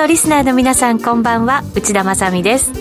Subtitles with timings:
[0.00, 1.62] のリスナーの皆さんこんばんは。
[1.74, 2.72] 内田まさです。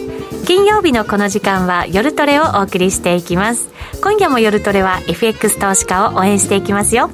[0.47, 3.69] 金曜日のこの時間は夜トレをお送りしていきます。
[4.01, 7.11] 今夜も夜トレは FX 投資家を応援していきますよ。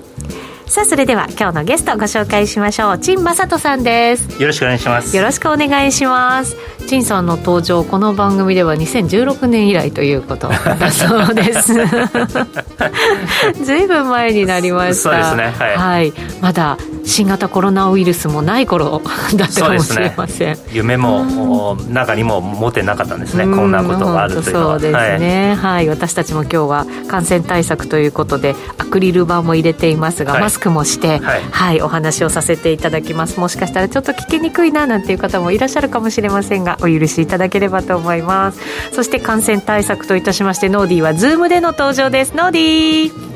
[0.68, 3.00] さあそれでは今日のゲストご紹介しましょう。
[3.00, 4.42] 陳正人さんです。
[4.42, 5.16] よろしくお願いします。
[5.16, 6.58] よろしくお願いします。
[6.88, 11.74] 陳さんの登場この番組では2016年以来ということだそうです。
[13.64, 14.96] ずいぶん前になりました。
[14.96, 19.02] そうですねはい、はい、まだ新型コロナウイルスもない頃
[19.36, 23.44] だったかもしれません、ね、夢も中にも持てなかったんですね。
[23.46, 38.60] こんなことがあるというのはそうですね、はい、はい、私たちも今日は感染対策ということでアクリル板も入れていますが、はい、マスクもして、はい、はい、お話をさせていただきますもしかしたらちょっと聞きにくいななんていう方もいらっしゃるかもしれませんがお許しいただければと思います
[38.94, 43.36] そして感染対策といたしましてノーディーは Zoom での登場ですノーディー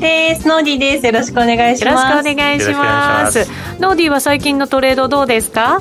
[0.00, 0.46] です。
[0.46, 1.06] ノーディーです。
[1.06, 2.10] よろしくお願いします。
[2.10, 3.48] よろしくお願いします。
[3.80, 5.80] ノーディーは最近のトレードどうですか？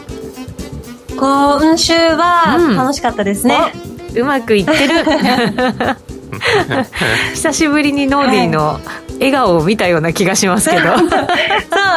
[1.17, 3.57] 今週は楽しかったですね。
[4.13, 4.77] うん、うまくいってる。
[7.33, 8.79] 久しぶりにノーディーの
[9.15, 10.81] 笑顔を見たような気がしますけど。
[10.97, 11.05] そ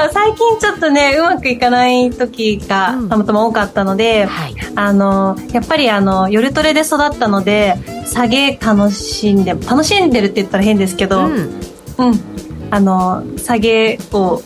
[0.07, 11.61] う最近ちょっとねうまくいかない時がたまたま多かったので、うんはい、あのやっぱりあの夜トレで育ったので下げ楽しんで楽しんでるって言ったら変ですけど、うん。
[11.99, 12.21] うん、
[12.71, 14.41] あの下げを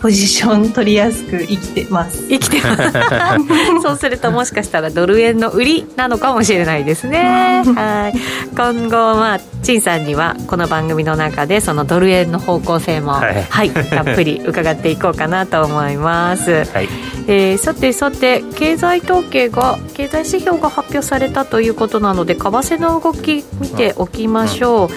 [0.00, 2.26] ポジション取りやすく生きてます。
[2.26, 2.92] 生きてます。
[3.82, 7.62] そうするともしかしたらドル円の売りなのかもしれないですね。
[7.74, 8.18] はい。
[8.56, 16.88] 今後まあ陳さんにはこの番組の中でそのドル円の方向性も、はい、はい、たっぷり伺っていこうかなと思います、はい。
[17.26, 24.90] えー、さてさて経済統計が経済指標が発表されたということなので為替の動き見ておきましょう、うん。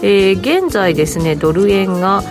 [0.00, 2.22] えー、現在ですねドル円が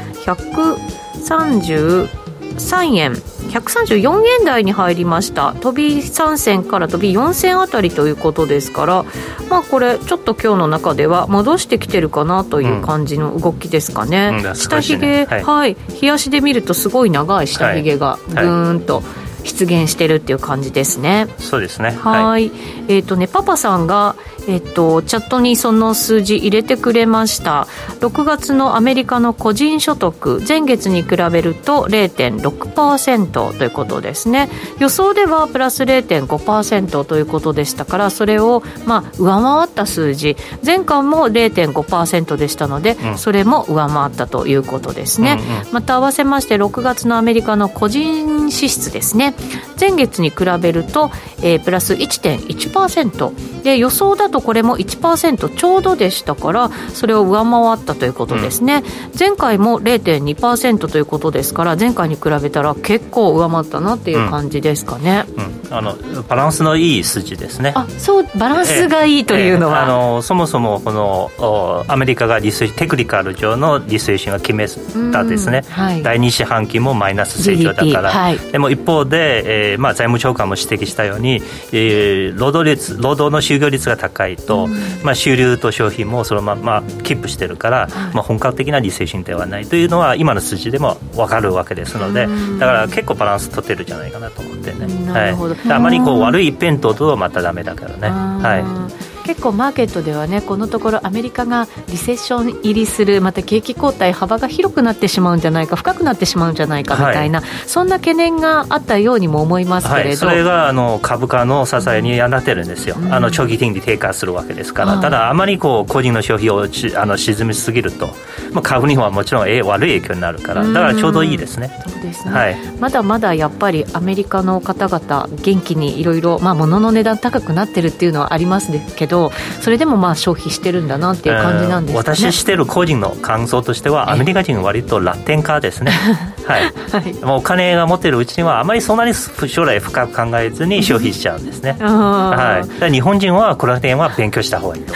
[1.26, 3.14] 133円。
[3.14, 5.54] 134円台に入りました。
[5.54, 9.06] 飛び3銭から飛び4銭あたりということですから。
[9.50, 14.46] まあこれちょっと今日の中では戻してきてるかなという感じの動きですかね、うん。
[14.46, 19.04] うん、下髭、ね、はい、はい、日足で見るとすごい長い下髭がぐーんと、
[19.46, 21.28] 出現してるっていう感じですね。
[21.40, 21.92] そうですね。
[21.92, 22.52] はい。
[22.88, 24.16] えっ、ー、とね、パパさんが
[24.48, 27.68] えっと、チャットにその数字入れてくれました。
[28.00, 34.50] 6月のアメリカの個人所得前月に比べると0.6%ということですね。
[34.80, 40.38] 予想ではプラス0.5%ということでしたからそれをまあ上回った数字。
[40.64, 49.35] 前回も0.5%でしたので、うん、それも上回ったということですね、うんうん、また合わせまして6月のアメリカの個人支出ですね
[49.80, 65.46] 前月に比べると、えー、プラス1.1%で予想だととこれも1%ちょうどでしたからそれを上回ったということですね、うん、前回も0.2%ということですから前回に比べたら結構上回ったなっていう感じですかね、うん。
[65.46, 67.72] うん、あのバランスのいい数字ですね。
[67.76, 74.68] あそうバランスがいいというのは、えーえー、あのそもそもこのアメリカがリステクニカル上のリセーションが決め
[75.14, 81.42] たですね、はい、第2四半期もマイナス成長だから、はい、でも一方で、えーまあ、財務長官も指摘したように、
[81.72, 84.68] えー、労働率労働の就業率が高いいと、
[85.04, 92.28] まあ、収入と消費もそのままキープしてるから、まあ、本格的なリセーションではないというのは今の数字でも分かるわけですので
[92.60, 98.10] だから結構バランス取ってるんじゃないかなと思ってね、はい、あまりこう悪い一辺倒とまたダメだからね。
[98.10, 116.68] はい結構マーケットではねこのところアメリカがリセッション入りするまた景気後退幅が広くなってしまうんじゃないか深くなってしまうんじゃないかみたいな、はい、そんな懸念があったようにも思いますけれど、はい、それがあの株価の支えになってるんですよ、うん、あの長期金利低下するわけですから、ただあまりこう個人の消費を
[117.00, 118.08] あの沈みすぎると、
[118.52, 121.72] まあ、株にはもちろん悪い影響になるからだからちょうどいいですね。
[121.88, 129.15] そうですね、はい、まだまだやっぱりアメリカの方々元気にいろいろ物の値段高くなってるっていうのはありますけど
[129.62, 135.92] それでももまあ消費してるんだなっていう感じなんですか、ね、私してる個人の感想としてはアメリカ人は割と楽天家ですね。
[136.46, 144.94] はい、はい、もうお金が持ってるうちにはあまりそんなに将来深く考えずに消費しちゃうんですね、はい、日本人は楽天は勉強した方がいいと。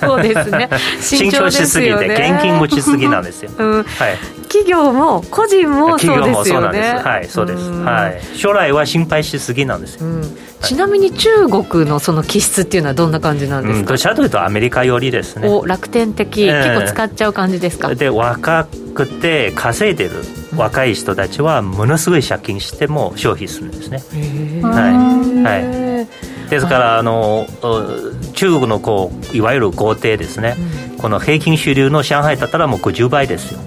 [0.00, 0.70] そうですね。
[1.00, 6.80] 慎重しすぎて現金持ちすぎなんですよ、うん、はい企業も個人もそうですよね。
[7.02, 10.36] はいそうです、はい、将来は心配しすぎなんですよ、うん。
[10.62, 15.48] ちなみに中国のその気質っていうのはどんな感じなんですか、うん、どちらかというとアメリカ寄りですね。
[15.48, 17.94] お楽天的、えー、結構使っちゃう感じですか？
[17.94, 20.10] で若くて稼いでる
[20.56, 24.02] 若い人たちはものすごい借金しても消費するんですね。
[24.62, 24.94] はい、
[25.42, 26.06] は
[26.46, 27.46] い、ですからあの
[28.34, 30.56] 中国のこういわゆる豪邸ですね、
[30.92, 33.60] うん、この平均主流の上海だったらもう50倍ですよ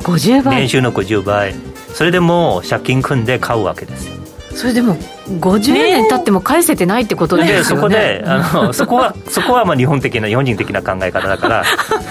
[0.00, 0.56] 50倍。
[0.56, 1.54] 年収の50倍。
[1.94, 4.08] それでも借金組んで買うわけです。
[4.08, 4.18] よ
[4.58, 11.64] それでも50年経っても返せてないってことですよね、そこで あのそこはそこはまあ日本的な日本人的な考え方だから。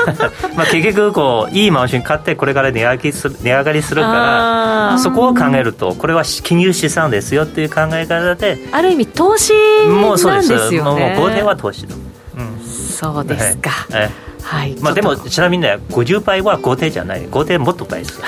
[0.56, 4.08] まあ結局こういいマンション買ってこれから値上げする値上がりするか
[4.94, 9.52] らそこを考えるとこれは金融資産ですよっていう考え方である意味投資
[10.26, 10.90] なんですよね。
[10.90, 11.96] もうもう豪邸は投資だ、
[12.38, 17.28] うん、そうですか、はいはいはい、まあ、でもちなみにね50倍は豪邸じゃない。
[17.30, 18.24] 豪邸もっと倍ですよ。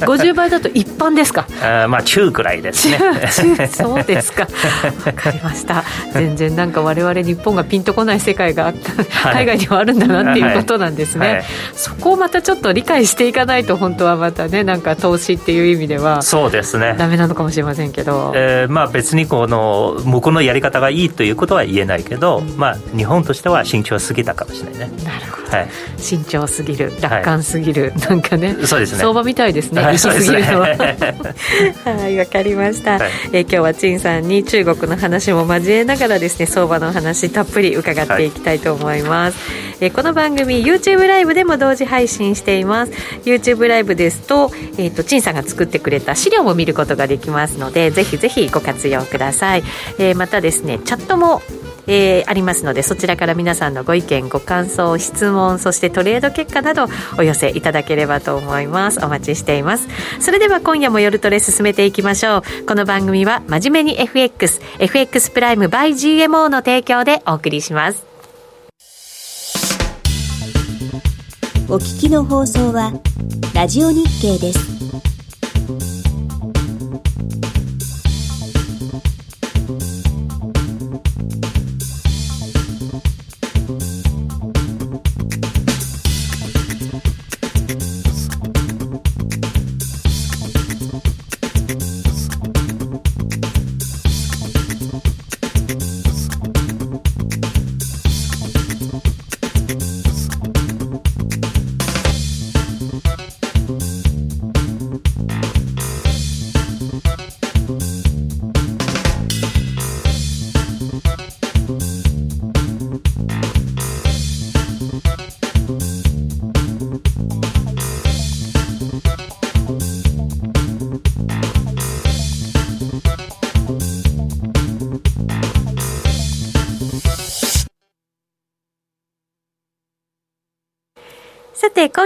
[0.00, 1.46] 50倍だと一般ですか？
[1.62, 2.98] あまあ中くらいですね。
[3.70, 4.48] そうですか。
[5.04, 5.84] わかりました。
[6.14, 8.72] 全然なんか我々日本がピンとこない世界が
[9.24, 11.36] 海外にはあるんだなっていうことなんですね、はい。
[11.36, 11.44] はい、
[11.74, 16.94] そこをまたちょっと理解していかないと本当はまたねなんか投資っていう意味ではそうですね。
[16.96, 25.04] ダメなのかもしれませんけど、えー、まあ別にこの向こうのやり方がいいということは言えないけど、うん、まあ日本としては慎重すぎたかもしれないね。
[25.04, 28.56] なるほど、はい、慎重すぎる楽観すぎる、はい、なんかね。
[28.64, 29.00] そうですね。
[29.00, 30.68] 相場みたいですね、はい、すぎるのは。
[31.84, 42.92] はいわかりました、はい、えー、今日は陳さんに中国の話も交えながらですね相場の話たっぷり伺っていきたいと思います、はい、えー、この番組 YouTube ライブでも同時配信しています。
[43.24, 49.62] YouTube ライブですと,、えーと、陳さんが作ってくれた資料も見ることができますのでぜひぜひご活用ください、
[49.98, 51.42] えー、またですねチャットも
[51.86, 56.86] えー、ありますのでそちらから皆さんのご意見ご感想質問そしてトレード結果など
[57.18, 59.04] お寄せいただければと思います。
[59.04, 59.88] お待ちしています。
[60.20, 62.66] それでは今夜も夜トレ進めていきましょう。
[62.66, 68.04] この番組は真面目に FXFX プライム by GMO の提供でお送りします。
[71.68, 72.92] お聞きの放送は
[73.54, 76.15] ラジオ日経です。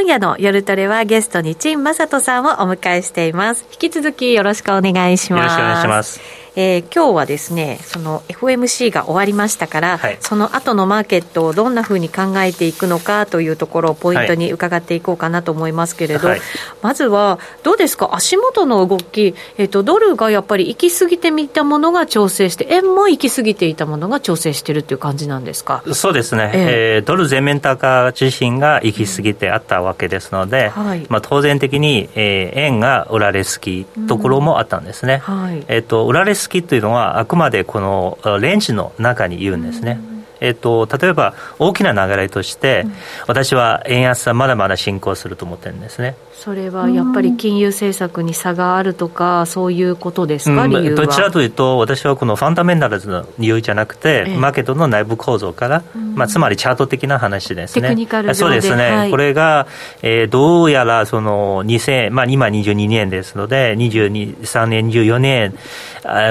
[0.01, 3.67] 今夜の夜トレはゲストに陳正人さんをお迎えしています。
[3.71, 5.43] 引き続きよろしくお願いします。
[5.43, 6.21] よろしくお願いします。
[6.57, 16.41] えー、今日はですねその FOMC が終わりましたから、はい、その後のマーケットをどんなふうに考えていくのかというところをポイントに伺っていこうかなと思いますけれど、はい、
[16.83, 18.11] まずはどうですか？
[18.15, 25.83] 足元の動き、えーと、ドルがやっぱり行き過ぎてみたものが調整して円も行き過ぎていたものが調整しているという感じなんですか？
[25.93, 40.01] そうですね、えー、えー、ドル全面高自身が行き過ぎてあったわけですので、はい、まあ、当然的に、えー、円が売られすぎところもあったんですね、はい、えーと、売られすぎというのはあくまでこのレンジの中にいるんですね。
[40.41, 42.87] えっと、例えば大きな流れとして、
[43.27, 46.17] 私は円安はまだまだ進行すると思ってるんですね。
[46.33, 55.83] それはやっぱり金融政策に差があるとか、そういうことですか、うん、どちらというと、私はこのファンダメンタルズの理由じゃなくて、ええ、マーケットの内部構造から、
[56.15, 58.35] まあ、つまりチャート的な話ですね。
[58.35, 59.67] そうですね、はい、これが、
[60.03, 65.55] えー、どうやらその2000、まあ、今22年ですので、23年、24年、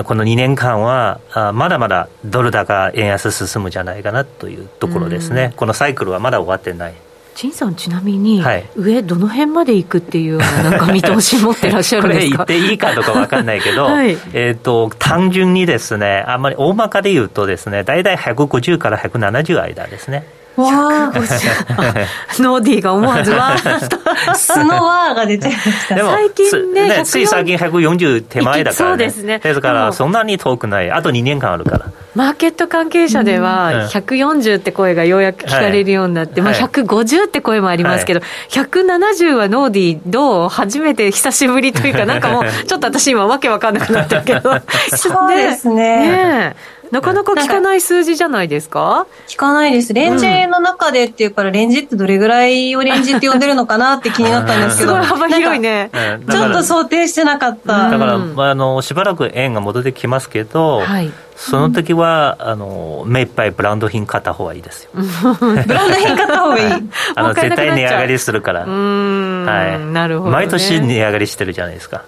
[0.06, 1.20] この2年間は、
[1.54, 6.94] まだまだドル高、円安進むじゃないかなというところですね、このサイクルはまだ終わってない。
[7.40, 12.40] 陳さん、ちなみに、はい、上、どの辺まで行くっていうな、なんか見通し持ってらっしゃるんですか？
[12.44, 20.28] これ、言っていいかどうか分かんないけど、 はい、えーと、単純にですね、あんまり大まかで言うとですね、大体150から170間ですね。
[20.62, 25.96] わー、ノーディーが思わずわーと、スノワーが出ちゃいました。
[25.96, 29.40] でも最近ね、ねつい最近140手前だから、ね、そうですね。
[29.40, 30.92] ですから、そんなに遠くない。
[30.92, 31.92] あと2年間あるから。
[32.16, 44.60] マーケット関係者では、140って声がようやく聞かれるようになって、まあ150って声もありますけど、170はノーディーどう初めて久しぶりというか、なんかもう、 ちょっと私今わけわかんなくなったけど。
[44.96, 45.76] そうですね。
[45.76, 46.56] ね
[46.92, 49.06] なかなか聞かない数字じゃないですか？
[49.28, 49.94] 聞かないです。
[49.94, 54.92] レンジの中でっていうから、レンジってどれぐらいをレンジって呼んでるのかなって気になったんですけど。
[54.92, 55.92] すごい幅広いね。
[56.30, 57.90] ちょっと想定してなかった。
[57.90, 64.90] だから、まあ、あの、しばらく円が戻ってきますけど、はい、その時は、あの目いっぱいブランド品買った方がいいですよ。
[64.96, 66.84] ブランド品買った方がいい。
[67.16, 68.62] あの絶対値上がりするから。
[68.62, 69.94] はい。
[69.94, 72.02] なるほど、ね、毎年値上がりしてるじゃないですか。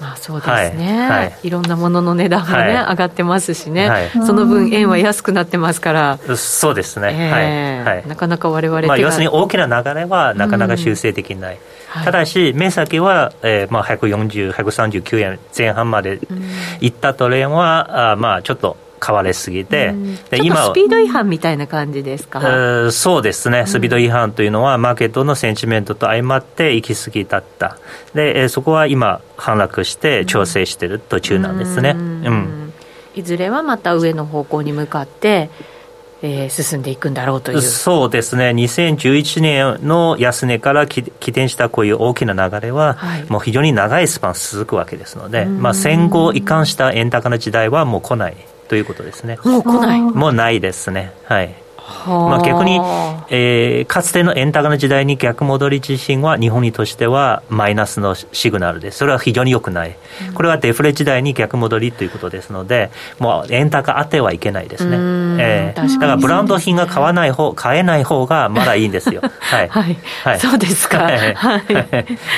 [0.00, 1.50] まあそうですね、はい、い。
[1.50, 6.18] ろんなものの値段もね、はい、上がってますしね、はい、その分円は安くなってますから。
[6.36, 11.58] そうですね、えー、はい、なかなか我々まあ、要するに大きな流れはなかなか修正できない、
[11.96, 12.04] うん。
[12.04, 16.20] ただし目先は、えーまあ、140、139円前半まで
[16.80, 19.94] いったトレンは、あまあちょっと買われすぎて、
[20.30, 27.76] で今スピード違反みたいな感じですか、うそうですね、スピード違反というのは、マーケットのセンチメントと相まって行き過ぎだった、
[28.14, 31.90] で、えそこは今、反落して調整している途中なんですね。
[31.90, 32.72] うん、うん、
[33.14, 35.50] いずれはまた上の方向に向かって
[36.20, 37.62] えー、進んでいくんだろうという。
[37.62, 41.02] そうですね、2011年の安値から起
[41.32, 48.36] 点したこういう大きな流れは、はい、もう非常に長いスパン続くわけですので、まあ、戦後移管した円高な時代はもう来ない
[48.68, 49.38] ということですね。
[49.44, 51.12] もう来ないもうないですね。
[51.24, 51.54] はい。
[52.06, 52.80] まあ、逆に、
[53.30, 58.98] えー、かつての円高の時代に逆戻り自身は日本にとしてはマイナスのシグナルです。
[58.98, 59.96] それは非常に良くない。
[60.34, 64.96] これはデフレ時代に逆戻りということですので、もう円高あってはいけないですね。
[65.40, 69.22] えー、だからブランド品が買わない方、買えない方がまだいいんですよ。
[69.40, 69.68] はい。
[69.68, 69.96] はい。
[70.24, 70.98] はい、そうですか。
[70.98, 71.66] はい。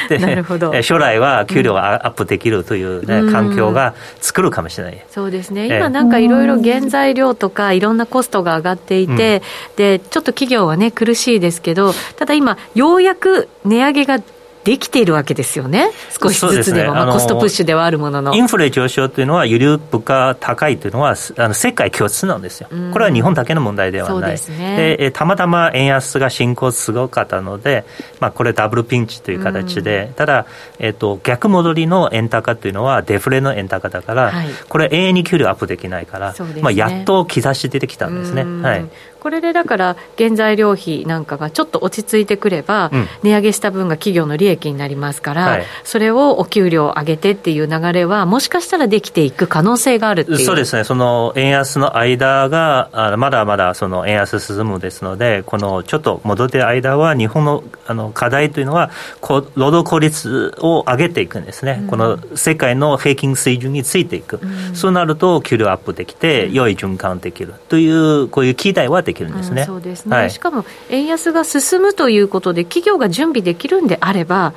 [0.08, 0.80] でなるほど。
[0.82, 5.04] 将来は給料がアップできるというね、環境が作るかもしれない。
[5.10, 5.66] そうですね。
[5.66, 9.39] 今なんかいろいろ原材料とかいろんなコストが上がっていて、
[9.76, 14.18] でちょっと企業はね苦しいですけどただ今ようやく値上げが
[14.64, 18.34] できているわけですよね、少しずつでも、でね、まあ、コストプッシュではあるものの。
[18.34, 27.86] インフレ上昇というのは、輸入物価高いというのは、あの世界共通なんですよ、これは日本だけの問題ではない、で、ね、たまたま円安が進行すごかったので、
[28.20, 30.44] まあ、これ、ダブルピンチという形で、ただ、
[30.78, 38.44] えーと、逆戻りの円高というのは、デフレの円高だから、はい、これ、永遠に給料アップできないから、ね、まあ、やっと兆し出てきたんですね。
[38.44, 38.84] はい
[39.20, 42.90] これでだから原材料費なんかがちょっと落ち着いてくれば、
[43.22, 50.38] 値上げした分が企業の利益になりますから、はい、それをお給料上げてっていう流れはもしかしたらできていく可能性があるっていう。
[50.38, 50.84] そうですね。
[50.84, 69.62] その円安の間があまだまだその円安進むですのでこのちょっと戻ってる間は日本のあの課題というのは労働効率を上げていくんですね、うん、この世界の平均水準についていく、うん、そうなると給料アップできて良い循環できるというこういう期待はできるんですね。
[69.62, 74.52] うん、そうですね、はい、しかも円安が進むということで、企業が準備できるんであれば、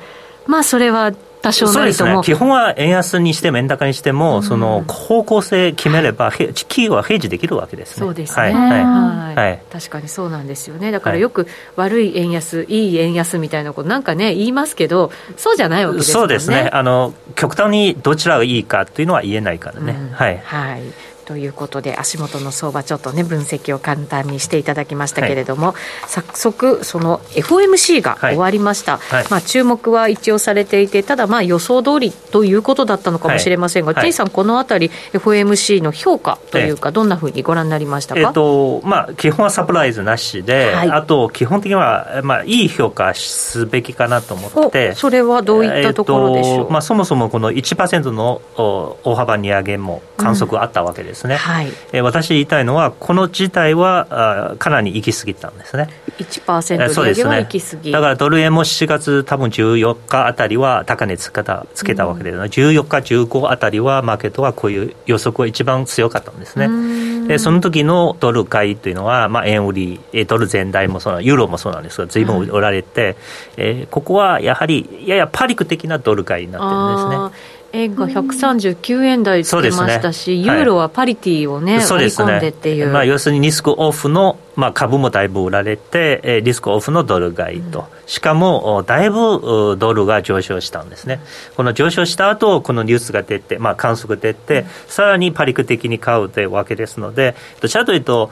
[0.46, 1.12] まあ、それは
[1.44, 8.06] 多少なりとも、ね、基本は円安にしても円高にしても、うん、その方向性決めれば、はい、企業は平時できるわけですね。
[8.06, 10.90] そうですね、はいはいはい、確かにそうなんですよね。
[10.90, 11.46] だからよく
[11.76, 16.20] 悪い円安、いい円安みたいなことなんかね言いますけど、そうじゃないわけですよね。
[16.20, 16.70] そうですね。
[16.72, 19.92] あの極端にどちらがいいかというのは言えないからね。
[19.92, 20.38] うん、はい。
[20.38, 20.82] はい。
[21.24, 25.76] ということで足元の相場ちょっとね分析を簡単にしていただきましたけれども、はい、
[26.08, 29.22] 早速その FOMC が終わりました、はい。
[29.22, 44.94] はい、まあ、注目は一応されていてただまあ予想通りということだったのかもしれませんが、はい、さんこのあたり FOMC の評価というかどんなふうにご覧になりましたか、えーとまあ、基本はサプライズなしで、あと基本的には、まあ、いい評価すべきかなと思って。
[44.94, 55.88] それはどういったところでしょう、えー、まあ、そもそもこの1%の大幅値上げも観測あったわけですですね、はい、えー、私言いたいのはこの事態はあかなり行き過ぎたんですね。
[56.18, 67.28] 1%利上げは行き過ぎ、ね、だからドル円も7月多分14日あたりは高値つけたつけたわけで、うん、14日15あたりはマーケットはこういう予測が一番強かったんですね。
[67.28, 73.16] でその時のドル買いというのは、まあ、円売りドル全体もそうユーロもそうなんですが随分売られて、はい、
[73.56, 80.36] えー、ここはやはりややパニック的なドル買いになってるんですね円が139円台つけましたし、ね。
[80.36, 82.88] ユーロはパリティをね、割り込んでっていう。
[82.88, 91.20] まあ、要するにリスクオフの、まあ、株もだいぶ売られて、リスクオフのドル買いと、うん、しかもだいぶドルが上昇したんですね、
[91.56, 98.30] この上昇した後このニュースが出て、まあ、観測出て、うん、さらにパリク的に買うというわけですので、どちらというと、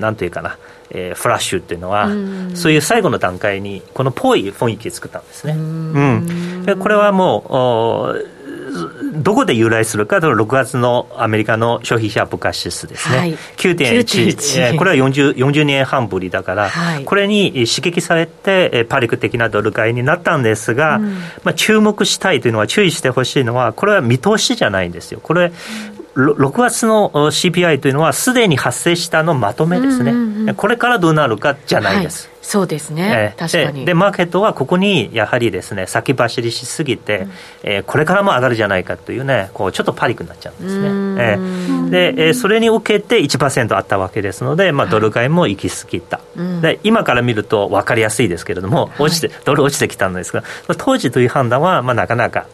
[0.00, 0.58] なんというかな。
[0.92, 5.52] えー、フラッシュっていうのは、うそういう最後の段階にこのぽい雰囲気を作ったんですね。
[5.52, 8.39] うん、でこれはもう
[9.14, 25.20] どこで由来するかと6月のアメリカの消費者物価指数ですね、はい、9.1、これは 40, 40年半ぶりだから、はい、これに刺激されて、パリク的なドル買いになったんですが、うん、まあ、注目したいというのは、注意してほしいのは、これは見通しじゃないんですよ。
[25.22, 25.52] これ、
[26.14, 32.26] 6月の CPI というのはすでに発生したのまとめですね、うんうんうん、これからどうなるかじゃないです。
[32.26, 33.84] はい、そうですね、えー、確かに。
[33.84, 37.30] でマーケットはここにやはりですね先走りしすぎて、うん、
[37.62, 50.42] えー、これからも上がるじゃないかというねこうちょっとパニックになっちゃうんですね、えー、で、えー、それに受けて1%あったわけですので、まあ、ドル買いも行き過ぎた、はい、で今から見ると分かりやすいですけれども落ちて、ドル落ちてきたんですが
[50.76, 52.46] 当時という判断は、まあ、なかなか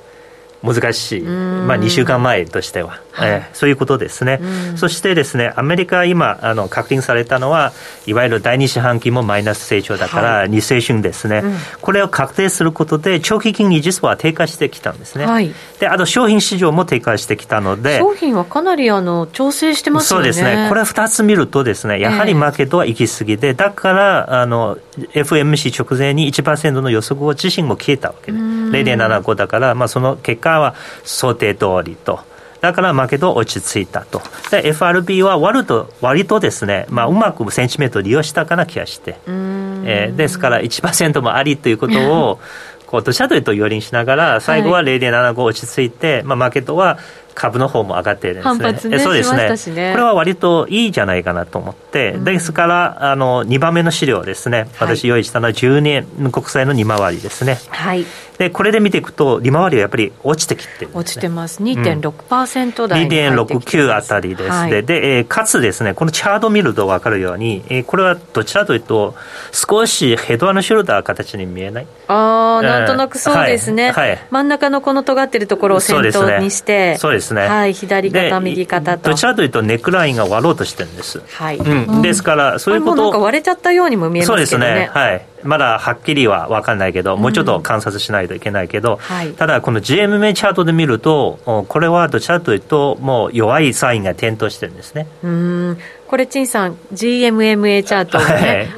[0.72, 4.40] 難しい、まあ、2週間前としては、はい、えー、そういうことですね、
[4.76, 7.72] そしてですねアメリカ今あの確認されたのは
[8.06, 20.32] いわゆる第2四半期もマイナス成長だから、はい、2世春ですね、うん、これを確定することで長期金利実は低下してきたんですね、はい、であと商品市場も低下してきたので商品はかなりあの調整してますよね。
[20.32, 20.68] そうですね。
[20.68, 24.76] これ2つ見るとですねやはりマーケットは行き過ぎで、だからあの
[25.12, 32.20] FMC 直前に1%の予測を自身も消えたわけで0.75だから、まあ、その結果は想定通りと。
[32.60, 34.22] だからマーケット落ち着いたと。
[34.50, 39.16] で、FRB は割と、割とですね、まあ、うまくセンチメントを利用したかな気がして。
[39.26, 42.40] えー、ですから1%もありということを、
[42.86, 46.98] こう、どちらというと寄りにしながら、最後は0.75落ち着いて、まあ、マーケットは
[47.36, 48.64] 株の方も上がってるんですね。
[48.64, 49.32] 反発ねそうです
[49.70, 57.58] ね、ね、これは割といいじゃないかなと思って、うん、ですからあの2番目の資料ですね、私用意したのは10年国債の利回りですね。
[57.68, 58.06] はい。
[58.38, 61.62] でこれで見ていくと利回りはやっぱり落ちてきてる、ね、落ちてます。
[61.62, 69.14] 2.6%台に入ってきて2.69あたりです、はい、でで、えー、かつですねこのチャート見ると分かるように、えー、これはどちらというと
[69.52, 71.86] 少しヘドアのショルダー形に見えない？
[72.08, 76.98] ああ、なんとなくそうですね、はい、はい、真ん中のこの尖ってるところを先頭にして。
[76.98, 79.10] そうですねはい、左肩右肩と。
[79.10, 81.22] どちらというとネックラインが割ろうとしてるんです。
[81.32, 84.26] はい、うん、ですからそういうことなんか割れちゃったようにも見えますね。
[84.26, 84.90] そうですね。
[84.92, 85.24] はい。
[85.42, 95.06] まだはっきりは分かんないけど、もうちょっと観察しないといけないけど、うんはい、ただ、この GMMA チャートで見ると、これはどちらかというと、もう弱いサインが点灯してるんですね。
[95.22, 98.26] うんこれ、陳さん、GMMA チャートをね、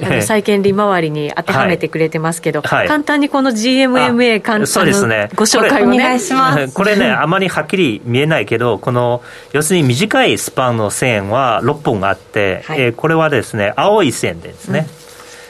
[0.00, 14.86] はい、あの債券利回りに当てはめてくれてますけど、はい、簡単にこの GMMA 簡単そうです、ね、ご紹介を、ね、お願いしますこれね、あまりはっきり見えないけど、この要するに短いスパンの線は6本あって、はい、えー、これはですね、青い線ですね。
[14.90, 14.98] うん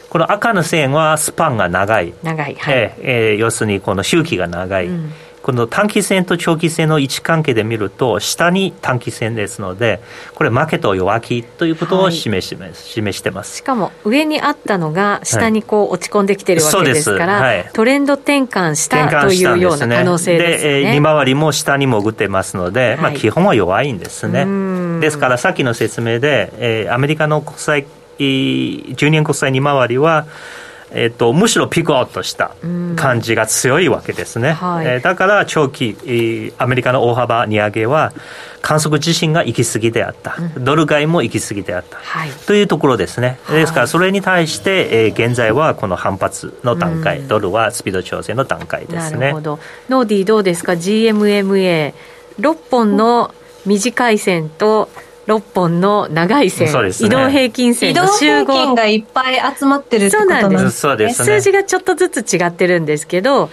[0.08, 2.14] この赤の線はスパンが長い。
[2.22, 2.54] 長い。
[2.54, 2.74] はい。
[2.74, 4.86] えー、えー、要するにこの周期が長い。
[4.86, 5.12] うん、
[5.48, 10.02] この短期線と長期線の位置関係で見ると、下に短期線ですので、
[10.34, 13.56] これ、負けと弱気ということを示し,、はい、示してます。
[13.56, 20.70] しかも、上にあったのが、下にこう落ち込んできてるわけですから、はい、トレンド転換したというような可能性ですね。
[20.82, 25.00] で、利回りも下に潜ってますので、まあ、基本は弱いんですね。
[25.00, 27.86] ですから、さっきの説明で、えー、アメリカの国債
[28.18, 30.26] 10年国債利回りは、
[30.90, 32.52] えっと、むしろピクアウトした
[32.96, 38.12] 感じが強いわけですね、はい、えー、だから長期アメリカの大幅利上げは
[38.62, 49.18] 観測自身が行き過ぎであった、うん、ドル買いも行き過ぎであった、はい、というところですね、ですからそれに対して、えー、現在はこの反発の段階、ドルはスピード調整の段階ですね。
[49.18, 49.58] なるほど。
[49.88, 51.92] ノーディーどうですか？GMMA6
[52.70, 53.34] 本の
[53.66, 54.88] 短い線と
[55.28, 58.74] 6本の長い線、ね、移動平均線の集合。
[58.74, 63.50] がいっぱい集まってるってことなんですそうです、ね、数字がちょっとずつ違ってるんですけど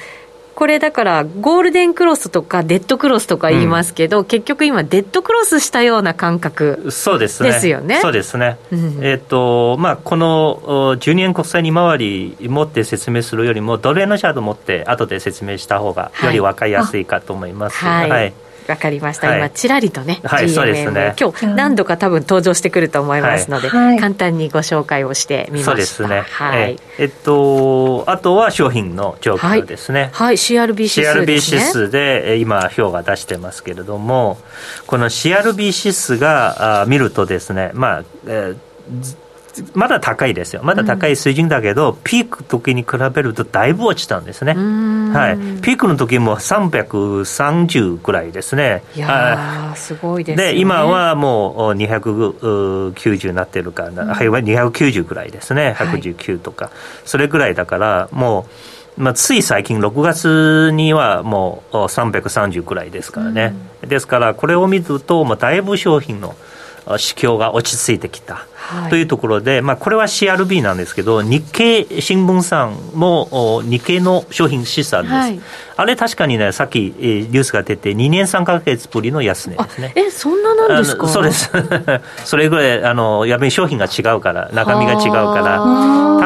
[0.55, 7.51] これだからゴールデンクロスとかデッドクロスとか言いますけど、うん、結局今デッドクロスしたような感覚そうですね。
[7.51, 7.99] ですよね。
[7.99, 18.33] そうですね、うん、えっ、ー、とまあこの10年国債利回り持って説明するよりもドル円のチャート持って後で説明した方がより分かりやすいかと思います、はい、はい
[18.67, 21.15] わかりました、はい、今ちらりとね、はい、そうですね。
[21.19, 25.71] 今日何度か多分登場してくると思いますので、はい、簡単にご紹介をしてみました。
[25.71, 26.21] そうですね。
[26.21, 30.09] はい、えっとあとは商品の状況ですね。
[30.13, 31.57] はい、CRB 指数ですね。
[31.57, 34.37] CRB 指数で今表が出してますけれども
[34.87, 38.57] この CRB 指数があ見るとですねまあ、えー
[39.73, 56.73] まだ高いですよ、まだ高い水準だけど、うん、ピーク時に比べるとだいぶ落ちたんですね、はい、ピークの時も330ぐらいですね、いやすごいです、ね、で今はもう290になってるから、うん、290ぐらいですね、119とか、はい、
[57.05, 58.51] それぐらいだから、もう。
[58.97, 66.33] まあ、つい最近、6月にはもう330くらいですからね、うん、ですから、これを見ると、まあ、だいぶ商品の
[66.97, 68.45] 市況が落ち着いてきた。
[68.89, 75.13] というところで、まあ、これは CRB なんですけど、日経新聞さんも日経の商品資産です。
[75.13, 75.39] はい、
[75.77, 79.93] あれ確かにね、さっき、えー、ニュースが出て、2年3か月ぶりの安値ですね。
[79.95, 81.07] え、そんななんですか？
[81.07, 81.51] そうです。
[82.25, 85.57] それぐらい、あの、やっぱり商品が違うから、中身が違うから、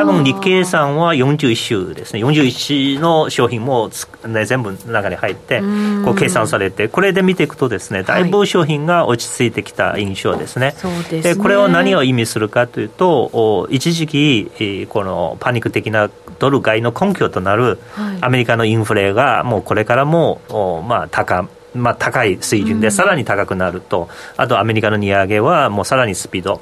[0.01, 3.89] 多分日経さんは41週ですね、41の商品も、
[4.25, 5.61] ね、全部中に入って、
[6.05, 10.67] こう計算されて、これで見ていくとですね、だいぶ商品が落ち着いてきた印象ですね。
[10.67, 11.21] はい、そうですね。
[11.21, 17.79] で、これを何を意味するかというと、一時期、このパニック的なドル買いの根拠となる
[18.21, 20.41] アメリカのインフレがもうこれからも、
[20.87, 26.61] まあ、高まあ、高い水準でさらに高くなると、あとアメリカの利上げはもうさらにスピード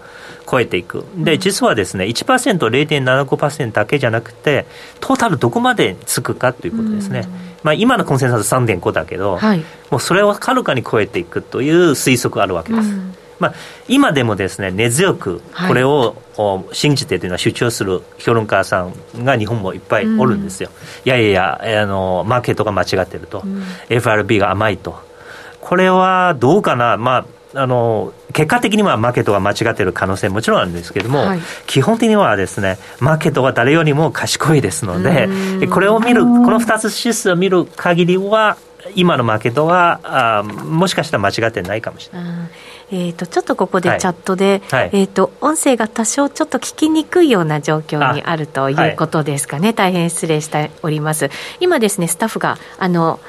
[0.50, 4.66] 超えていく、で実はですね1%、0.75%だけじゃなくて、
[5.00, 7.28] トータルどこまでつくかということですね、
[7.64, 12.90] まあ、今のコンセンサス3.5だけど、はい、もうそれをはるかに超えていくという推測あるわけです。
[13.40, 13.54] まあ、
[13.88, 16.16] 今でもですね根強くこれを、
[16.72, 20.70] 信じてというのは主張する評論家さんが日本もいっぱいおるんですよ、
[21.06, 23.44] いやいやあのマーケットが間違ってると、
[23.90, 25.06] FRB が甘いと。
[25.60, 26.98] これはどうかな？
[26.98, 35.28] まああの結果的にはマーケットが間違っている可能性もちろんあるんですけれども、はい、基本的にはですねマーケットは誰よりも賢いですので
[35.68, 38.58] これを見るこの2つ指数を見る限りは
[38.96, 42.50] 今のマーケットはあもしかしたら間違ってないかもしれない。
[42.90, 44.82] えーと、ちょっとここでチャットで、はい。
[44.84, 51.30] はい、えーと、音声が多少ちょっと聞きにくいような状況にあるということですかね、はい、大変失礼しております。
[51.60, 53.20] 今ですねスタッフがあの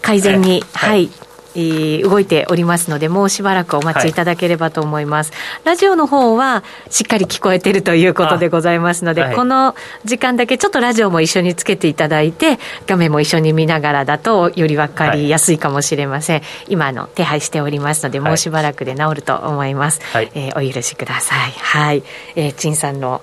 [0.00, 1.10] 改善に、はい、
[1.54, 5.32] 動いておりますので、もうしばらくお待ちいただければと思います。
[5.32, 16.40] はい、ラジオの方はしっかり聞こえてるということでございますので、はい、この時間だけちょっとラジオも一緒につけていただいて、画面も一緒に見ながらだとより分かりやすいかもしれません。
[16.40, 20.00] はい、今の手配しておりますので、もうしばらくで治ると思います。
[20.12, 21.52] はい、えー、お許しください。
[21.52, 22.02] はい。
[22.36, 23.22] えー、陳さんの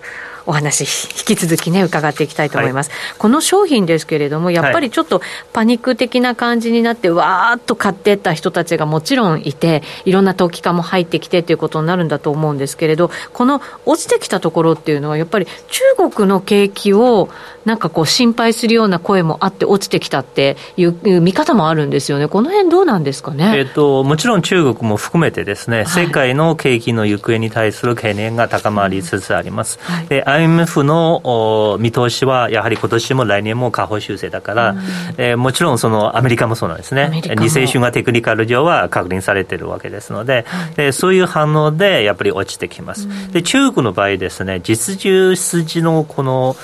[0.49, 0.87] お話引
[1.25, 5.21] き続きね伺っていきたいと思います、はい、この商品ですけれどもやっぱりちょっと
[5.53, 17.29] パニック的な感じになって、わーっと買ってった人たちがもちろんいていろんな投機家も入ってきてということになるんだと思うんですけれどこの落ちてきたところっていうのはやっぱり中国の景気を
[17.65, 22.27] なんかこう心配するような声もあって落ちてきたっていう見方もあるんですよね。
[22.27, 34.79] この辺どうなんですかね、えーと、もちろん中国も含めてですね、はい、世界の景気の行方に対する懸念が高まりつつあります、はい、で IMF の見通しはやはり今年も来年も下方修正だから、うん、
[35.17, 37.21] えー、もちろんそのアメリカもそうなんですね。
[37.37, 46.55] 二世種がテクニカル上は確認されてるわけですのではい、でそういう反応でやっぱり落ちてきます、うん、で中国の場合ですね実需筋のこの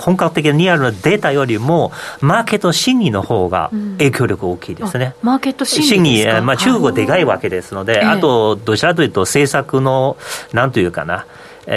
[0.00, 5.14] 本格的なリアルなデータよりも、マーケット心理の方が影響力大きいですね。
[5.22, 10.16] うん、マーケット心理まあ、中国はでかいわけですので、あと、どちらかというと政策の、
[10.52, 11.26] なんというかな、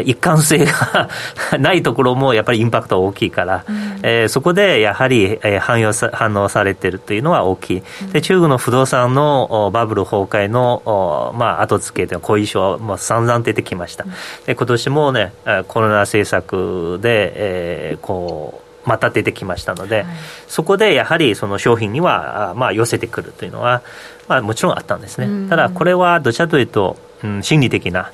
[0.06, 1.10] 一貫性が
[1.60, 14.06] ないところもやっぱりインパクト大きいから、うん、えー、そこでやはり、えー、反応さ反応されてるというのは大きい、で中国の不動産のバブル崩壊の、まあ、後付けで後遺症も散々出てきました、
[14.46, 15.34] で今年もね
[15.68, 20.06] コロナ政策で、えー、こうまた出てきましたので、はい、
[20.48, 23.82] そこでやはりその商品には、まあ、寄せてくるというのは、
[24.28, 28.12] まあ、もちろんあったんですね、ただこれはどちらかというと、うん、心理的な、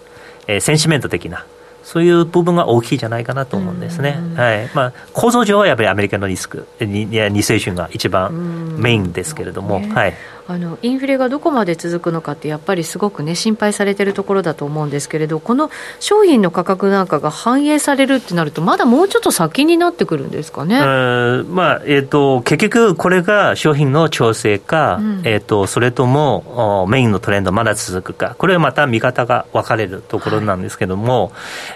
[0.47, 1.45] えー、センチメント的な
[1.89, 4.19] そういう部分が大きいじゃないかなと思うんですね。
[4.35, 4.69] はい。
[4.75, 10.13] まあ、構造上はやっぱりアメリカのリスク、二世春が一番メインですけれども、はい、
[10.49, 20.79] あのインフレがどこまで続くのかって、やっぱりすごくね、心配されてるところだと思うんですけれど、この商品の価格なんかが反映されるってなると、まだもうちょっと先になってくるんですかね。
[20.79, 31.31] まあえーと、結局、これが商品の調整か、うん、えーと、それともメインのトレンドまだ続くか、これはまた見方が分かれるところなんですけども、はい、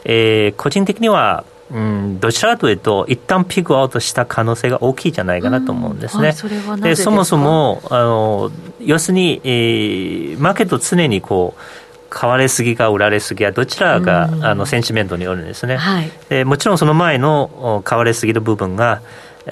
[0.05, 6.33] えー、個人的には、うん、どちらかというと、一旦ピークアウトした可能性が大きいじゃないかなと思うんですね。
[6.33, 6.47] そ
[6.77, 11.61] でそもそもあの、要するに、えー、マーケット常にこう、
[12.13, 19.01] 買われすぎか売られすぎはどちらが、あのセンチメントによるんですね、はい、でもちろんその前の買われすぎる部分が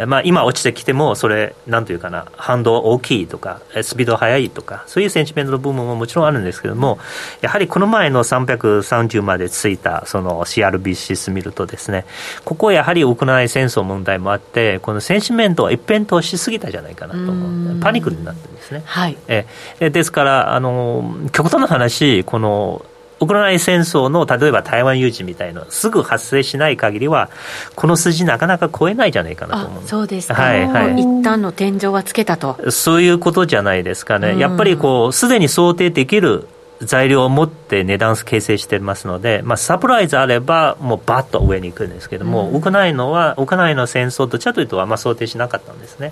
[0.07, 6.97] まあ、今落ちてきてもそれなんというかな反動大きいとかスピード速いとかそういうセンチメントの部分ももちろんあるんですけども
[7.41, 12.05] やはりこの前の330までついたその CRB 指数見るとですね
[12.45, 17.79] ここはやはりウクライナ戦争問題もあってこのセンチメントは一辺倒しすぎたじゃないかなと思う。
[17.81, 19.45] パニックになってるんですね、はい、え
[19.79, 22.85] ですからあの極端な話この
[23.21, 27.29] ウクライナ戦争の例えば台湾有事みたいなすぐ発生しない限りは
[27.75, 29.83] この数字なかなか超えないじゃないかなと思う。
[29.85, 36.47] そうですか、はいはい、一旦の天井はつけたとそういうことじゃないですかね、やっぱりこうすでに想定できる
[36.81, 46.11] 材料を持って値段形成してますので、まあ、サプライズあれば、もうバッと上に行くんですけども、うん、ウクライナは、ウクライナの戦争、どちらというとあんま想定しなかったんですね。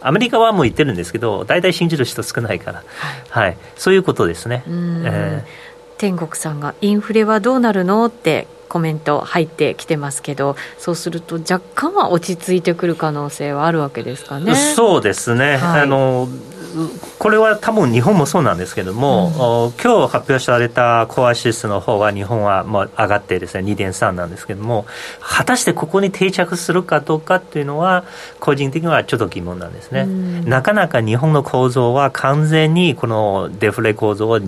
[0.00, 2.82] アメリカはもう言ってるんですけど、大体信じる人少ないから、
[3.28, 4.62] はい、はい、そういうことですね。
[4.66, 5.65] えー
[5.98, 14.54] 天国さんがインフレはどうなるのってコメント入ってきてますけどそうすると若干は落ち着いてくる可能性はあるわけですかね。
[14.54, 16.28] そうですね、はい、あの
[17.18, 24.84] これは多分日本もそうなんですけども、うん、今日発表されたコア指数の方は日本はもう上がってですね2.3なんですけども
[25.20, 28.04] 果たしてここに定着するかどうかっていうのは
[28.40, 34.38] 個人的にはちょっと疑問なんですね、うん、なかなか日本の構造は完全にこのデフレ構造を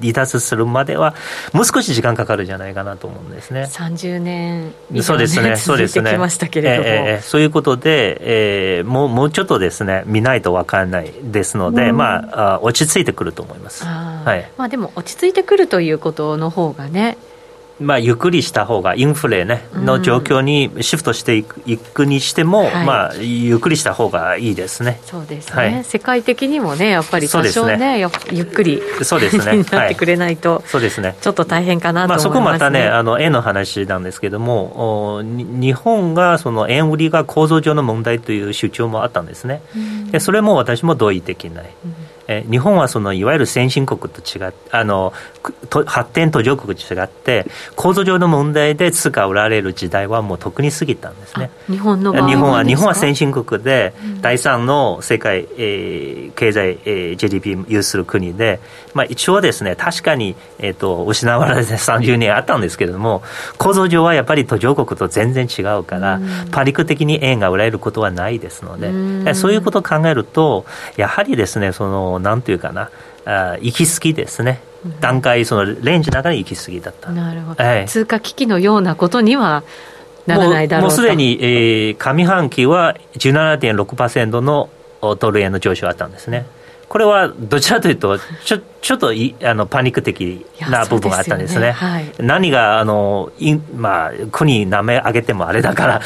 [0.00, 1.14] 離脱するまでは
[1.52, 3.68] もう少し時間かかるんじゃないかなと思うんですね。
[3.70, 13.84] 30年以上、ね、そうですねそうですね、 えー、そういうことで、えー、もうもうちょっとですね見ないと分からないですので、うん、まあ落ち着いてくると思います。
[13.84, 14.50] はい。
[14.56, 17.16] まあ、でも落ち着いてくるということの方がね
[17.78, 24.98] まあ、ゆっくりした方がインフレ、ね、の状況にシフトしていくいくにしても、はい、まあ、ゆっくりした方がいいですね。
[25.04, 27.98] そうですね、はい、世界的にもねやっぱり多少ねね
[28.32, 29.64] ゆっくりそうですね。
[29.70, 31.16] なってくれないと、そうですね。
[31.20, 39.60] ちょっと大変かなと思います、ね、まあ、そこまたねあの円の話なんですけども日本がその円売りが構造上の問題という主張もあったんですね、
[40.12, 41.64] でそれも私も同意できない。
[41.84, 45.12] うんえ日本はそのいわゆる先進国と違ってあの
[45.86, 51.50] 発展途上国と違って構造上の問題で通貨売られる時代はもう特に過ぎたんですね。
[51.68, 58.60] 日本の日本は日本は先進国で、第三の世界、えー、経済、えー、GDP 有する国で、
[58.94, 63.22] まあ、一応ですね確かに、えーと、失われて30年あったんですけれども
[63.58, 70.64] 構造上はやっぱり途上国と全然違うから、パリク的に円が売られることはないですので、そういうことを考えると
[70.96, 72.90] やはりですねそのなんていうかな
[73.24, 74.60] あ行き過ぎですね、
[75.00, 77.10] 段階そのレンジの中に行き過ぎだった。
[77.10, 79.64] なるほど、はい、通貨危機のようなことには
[80.26, 84.68] ならないだろうもうすでに、えー、上半期は17.6%の
[85.18, 86.46] ドル円の上昇あったんですね
[86.88, 91.56] これはどちらというと、ちょちょっといあのパニック的な部分があったんですね。
[91.56, 96.00] すねはい、何があのい、まあ、国名前挙げてもあれだから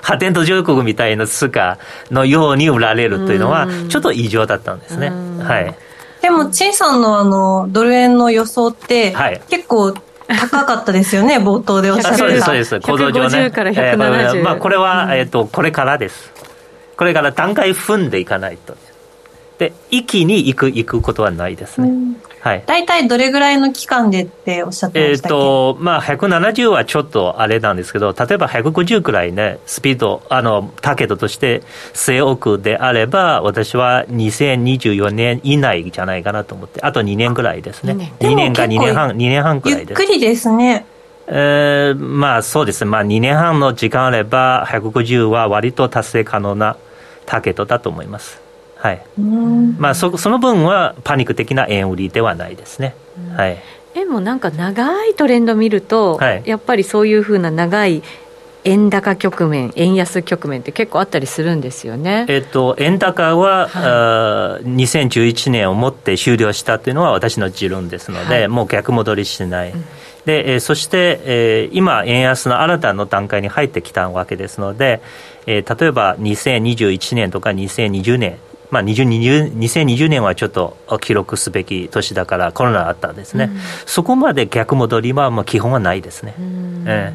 [0.00, 1.78] 発展途上国みたいな通貨
[2.10, 5.10] のように売られるというのは、ちょっと異常だったんですね。
[5.42, 5.74] はい、
[6.22, 9.94] でも、陳さんのあのドル円の予想って、はい、結構、
[10.28, 12.18] 高かったですよね、冒頭でおっしゃってた。
[12.18, 12.80] そうです、そうです。
[12.80, 13.50] 構造上ね。
[13.50, 16.32] から170、えー、まあ、これは、えっ、ー、と、これからです。
[16.96, 18.76] これから段階踏んでいかないと。
[19.58, 22.16] で一気に行く行くことはないですね。
[22.46, 40.00] はい、大体どれぐらいの期間でっておっしゃってましたっけ、えーとまあ、170はちょっとあれなんですけど、例えば150くらいね、スピード、あのターゲットとして据え置くであれば、私は2024年以内じゃないかなと思って、あと2年ぐらいですね、2年 ,2 年か2年半、2年半くらいです。
[40.00, 40.86] ゆっくりですね。
[41.26, 46.76] えー、まあそうですね、まあ、2年半の時間あれば、150は割と達成可能な
[47.24, 48.45] ターゲットだと思います。
[48.86, 49.02] はい。
[49.78, 52.94] まあそ、その分はパニック的な円売りではないですね。
[53.34, 53.58] はい、
[53.94, 58.02] 円もなんか長いトレンド見ると、はい、やっぱりそういうふうな長い
[58.64, 69.70] 円高局面、円安局面って結構あったりするんですよね、えっと、円高は、はい、2011年をもって終了したというのは私の持論ですので、はい、もう逆戻りしない。
[69.70, 69.84] うん。
[70.26, 75.00] で、えー、そして、えー、今、円安の新たな段階に入ってきたわけですので、
[75.46, 78.36] えー、例えば2021年とか2020年
[78.76, 86.34] まあ、2020, 2020年はちょっと記録すべき年だからコロナあったんですね、うん、そこまで逆戻りはまあ基本はないですね。
[86.86, 87.14] え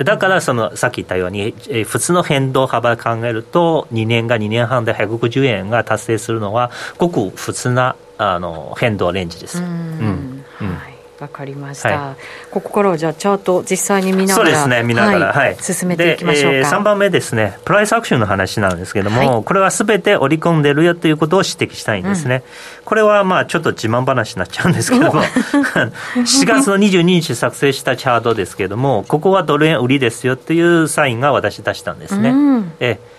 [0.00, 9.62] え、だからそのさっき言ったように、え普通の変動幅考えると2年が2年半で150円が達成するのはごく普通なあの変動レンジです。
[9.62, 10.74] うん、うん。
[10.74, 12.16] はいわかりました、はい、
[12.50, 17.58] ここからはじゃあチャート実際に見ながらそうですね見ながら、はい、進めていきましょうか、えー、3番目ですね。
[17.64, 22.42] プライスアクションの話なんですけども、はい、これはすべて織り込んでるよということを指摘したいんですね、
[22.78, 25.22] うん、これはまあちょっと自慢話になっちゃうんですけども
[26.16, 33.15] 7月の22日作成したチャートですけれどもここはドル円売りですよっていうサインが私出したんですね、うん、えー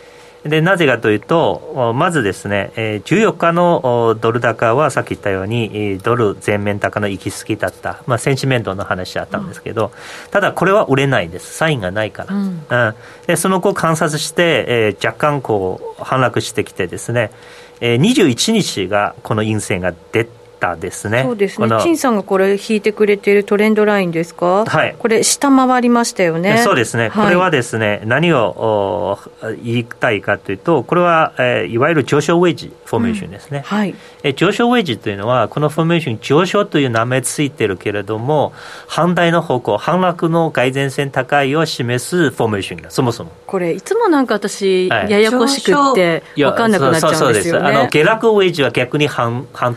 [0.48, 12.36] でなぜかというと、まずですね、14日のドル高はさっき言ったように、ドル全面高の行き過ぎだった、まあ、センチメントの話だったんですけど、うん、ただこれは売れないです、サインがないから。
[12.36, 12.96] うん、うん、
[13.28, 17.32] でその後観察して、えー、若干こう反落してきてですね、
[17.80, 21.22] えー、21日がこの陰線が出て、たですね。
[21.24, 21.68] そうですね。
[21.82, 24.66] 陳さんがこれ引いてくれているトレンドラインですか？
[24.66, 24.96] はい。
[24.98, 26.58] これ下回りましたよね。
[26.64, 27.12] そうですね。
[27.12, 29.20] これはですね、はい、何を
[29.64, 33.60] 言いたいかというと、これは、えー、いわゆる上昇ウェッジフォーメーションですね。
[33.60, 33.96] うん、はい。
[34.24, 38.52] え上昇ウェッジというのはこのフォーメーション上昇という名前ついてるけれども
[38.88, 49.76] 反対の方向反落の改善線高いを示すフォーメーションがそもそもこれいつもなんか私、ややこしくって分かんなくなっちゃうんですよねあの下落ウェッジは逆に反反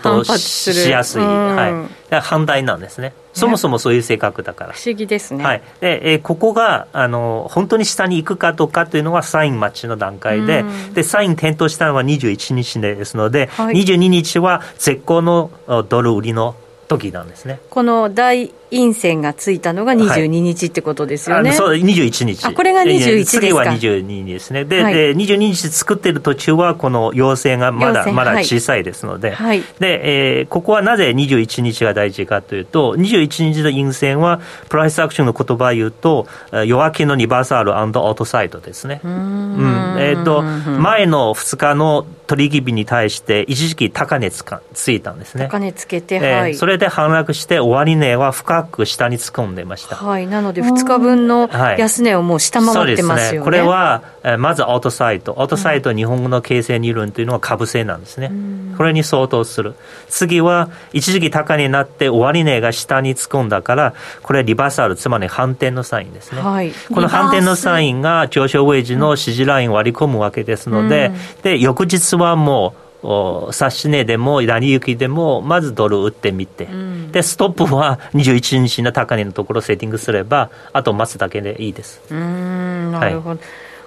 [0.74, 4.72] 動しやすい、はい、反対なんですねそもそもそういう性格だから。
[4.72, 5.44] 不思議ですね。
[5.44, 5.62] はい。
[5.80, 15.50] で、えー、ここが、あの、本当に下に行くかどうかというのはサイン待ちの段階で、で、サイン点灯したのは21日ですので、はい、22日は絶好の
[15.88, 16.56] ドル売りの
[16.88, 17.60] 時なんですね。
[17.70, 22.44] この第陰線がついたのが22日ってことですよね、はい、そう21日。
[22.44, 23.40] あこれが21ですか？
[23.40, 24.64] 次は22日ですね。
[24.64, 36.26] ではい、で22日作ってる途中はこの陽性がまだまだ小さいですので、はい、でえー、ここはなぜ21日が大事かというと21日の陰線はプライスアクションの言葉を言うと
[36.66, 39.00] 弱気のリバーサルオートサイドですね。
[39.02, 39.96] うん。
[39.98, 45.46] えーと、前の2日の取引日に対して一時期高値つかついたんですね。
[45.46, 49.96] 高値つけて、はい、それで反落して終値は深く下に突っ込んでました。
[49.96, 50.26] はい。
[50.26, 54.02] なので2日分の安値をもう下回ってますよね、ね、これは
[54.38, 55.40] まずアウトサイト。
[55.40, 58.30] アウトサイト日本語の形成理論というのは株性なんですね、
[58.76, 59.74] これに相当する。
[60.08, 82.02] 次は一時期高値になって終値が下に突っ込んだからこれリバーサルつまり反転のサインですね、はい、この反転のサインが上昇ウェイジの支持ラインを割り込むわけですので、で翌日はもう指し値でも成り行きでもまずドル売ってみて、うん、でストップは21日の高値のところをセッティングすればあと待つだけでいいです。
[82.10, 83.38] うんなるほど、はい、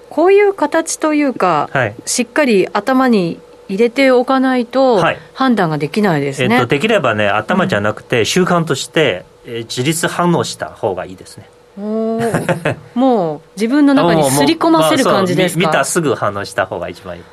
[0.09, 5.01] こういう形というか、はい、しっかり頭に入れておかないと
[5.33, 11.49] 判断ができないですね、はい、えっと、できればね頭じゃなくて習慣として、え自立反応した方がいいですね。
[12.93, 17.23] もう自分の中に すり込ませる感じですか、まあ、見たすぐ反応した方が一番いい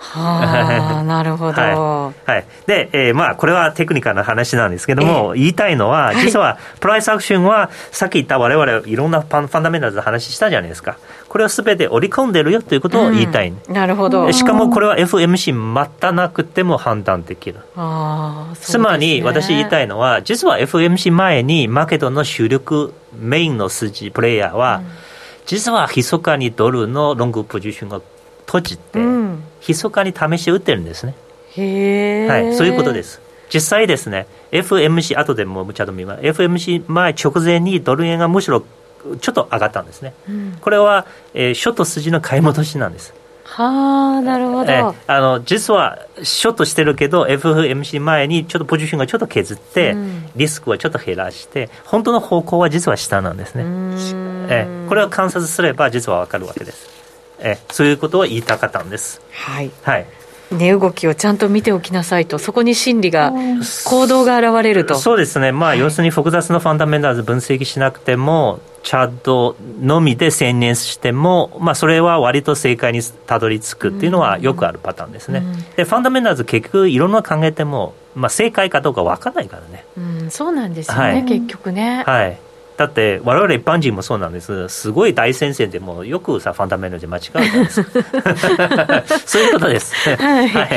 [0.00, 1.60] はあ、 なるほど。
[1.60, 2.30] はい。
[2.30, 10.96] はい、で、えー、まあ、これはテクニカルな話なんですけども、えー、言いたいのは、実は、プライスアクションは、さっき言った我々いろんなファンファンダメンタルズの話したじゃないですか。
[11.28, 14.32] これをすべて織り込んでるよということを言いたい、うん、なるほど。
[14.32, 17.60] しかもこれは FMC 待たなくても判断できる。
[17.76, 24.86] ああ、ね、つまり、私言いたいのは、実は FMC 前にマーケットの主力メインの数字、プレイヤーは、うん、
[25.46, 28.00] 実は密かにドルのロングポジションが
[28.46, 31.14] 閉じて、うん、密かに試し打ってるんですね。
[31.56, 33.20] へはい、そういうことです。
[33.52, 38.64] 実際ですね、FMC、後でもちゃんと見ます、FMC 前直前にドル円がむしろ
[39.20, 40.14] ちょっと上がったんですね。
[40.28, 43.14] うん、これは、えー、ショット筋の買い戻しなんです。
[43.44, 44.72] はあ、なるほど。
[44.72, 53.64] えー、あの実はショットしてるけど FMC 前にちょっとポジションがちょっと削って、うん、リスクはちょっと減らして本当の方向は実は下なんですね。
[54.48, 56.99] えー、これを観察すれば実はわかるわけです。
[57.40, 59.20] えそういうことを言いたかったんです。
[59.32, 60.06] はい、はい。
[60.52, 63.32] 値動きをちゃんと見ておきなさいと、そこに心理が、
[63.84, 64.96] 行動が現れると。
[64.96, 75.40] そうですね、まあ、はい、要するに複雑なファンダメンタルズ分析しなくても、チャットのみで専念しても、まあ、それは割と正解にたどり着くっていうのはよくあるパターンですね。
[75.40, 79.84] うん、でファンダメンタルズ、結局、いろんな考えても、まあ、正解かどうか分からないからね。
[79.96, 82.02] うん、そうなんですよね、はい、結局ね。
[82.04, 82.38] はい
[82.80, 84.70] だって我々一般人もそうなんです。
[84.70, 87.90] すごい大先生でもよくさファンダメンタルで間違うじゃないですか。
[89.26, 90.68] そういうことです、はい、はい、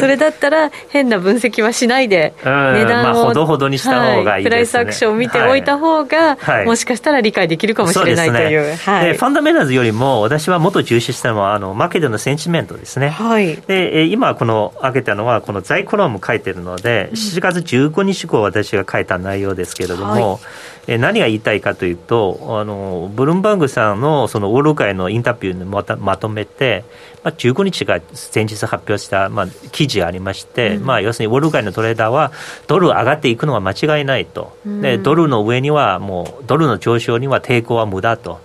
[0.00, 4.30] それだったら変な分析はしないで値段を、まあ、ほどほどにした方がいいです、ね。
[4.32, 8.62] はい、プライスアクションを見ておいた方が、はい、もしかしたら理解できるかもしれないという。
[8.62, 20.40] ね、はい、ファンダメンタルズよりも私はもっと重視したのはあのマーケットのセンチメントですね、はい、で今この挙げたのはこの在コラム書いてるので7月15日後私が書いた内容ですけれども、
[20.86, 26.84] え何が言いたいかというとあのブルームバーグさんのそのオール会のインタビューにまたまとめて、
[27.22, 28.00] まあ、15日が
[28.34, 32.32] 前日発表した、まあ、記事がありまして、うん、まあ、要するにウォール街のトレーダーは
[32.66, 38.40] ドル上がっていくのは間違いないと、でドルの上にはもうドルの上昇には抵抗は無駄と。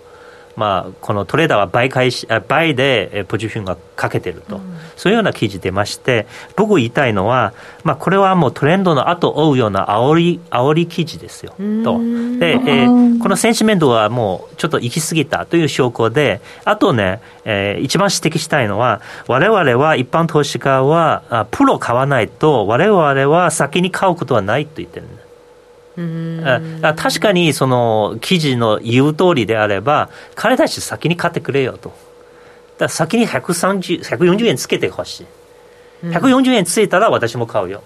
[0.58, 4.62] まあ、このトレーダーは倍買し倍でポジションがかけてると、うん、
[4.96, 11.60] そういうような記事出まして、僕言いたいのは、まあ、これはもうトレンドの後追うような煽り煽り記事ですよ、と。
[11.60, 25.17] で、えー、このセンチメントはもうちょっと行き過ぎたという証拠で、あとね、えー、一番指摘したいのは、我々は一般投資家は、プロ買わないと、我々は先に買うことはないと言ってるんです。
[26.96, 31.94] 確かにその記事の言う通りであれば、彼たち先に買ってくれよと。
[32.78, 35.26] だ先に130 140円つけてほしい。
[36.04, 37.84] 140円ついたら私も買うよ。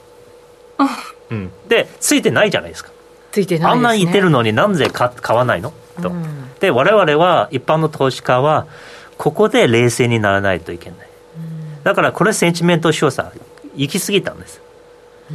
[1.30, 2.92] うん、で、ついてないじゃないですか。
[3.32, 3.82] ついてない、ね、あん。
[3.82, 4.76] なに言ってるのになん。
[4.76, 6.10] で買わないのと。
[6.10, 8.68] うん、で、我々は、一般の投資家は、
[9.18, 11.00] ここで冷静にならないといけない。
[11.84, 13.32] だからこれセンチメント調査、
[13.76, 14.40] 行き過ぎたん。
[14.40, 14.62] です。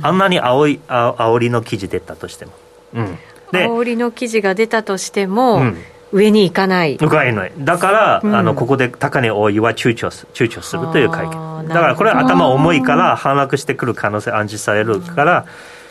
[0.03, 0.19] あん。
[0.19, 2.53] なに青い、あ煽りの記事出たとしても。
[2.95, 3.19] うん、
[3.53, 5.77] で煽りの記事が出たとしても、うん、
[6.13, 6.97] 上に行かない。
[6.99, 7.53] 行かない。
[7.59, 11.69] だから、うん、あの、ここで高値多いは躊躇す、躊躇するという会見。
[11.69, 15.47] だからこれは頭重いから反落してくる可能性暗示されるから、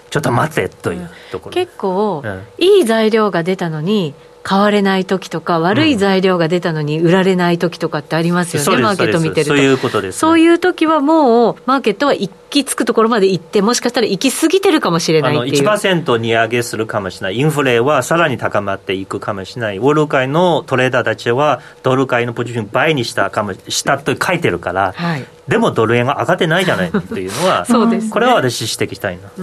[0.09, 1.53] ちょっと待てというところ。
[1.53, 2.23] 結構、
[2.57, 4.13] いい材料が出たのに、
[4.45, 9.55] 買われない時とか、悪い材料が出たのに売られない時とかってありますよね、うん、マーケット見てると。
[9.55, 12.31] そういうことです、ね、そういう時はもう、マーケットは一
[12.63, 15.63] き着くところまで行って、もしかしたら行き過ぎてるかもしれないっていう。
[15.63, 17.37] 1%値上げするかもしれない。
[17.37, 19.77] インフレはさらに高まっていくかもしれない。
[19.77, 29.29] ウォール界のトレーダーたちは、ドル買いのポジション倍にしたかも、したと書いてるから、はい、でもドル円が上がってないじゃないっていうのは、 そうです、ね、これは私指摘したいな。
[29.37, 29.41] う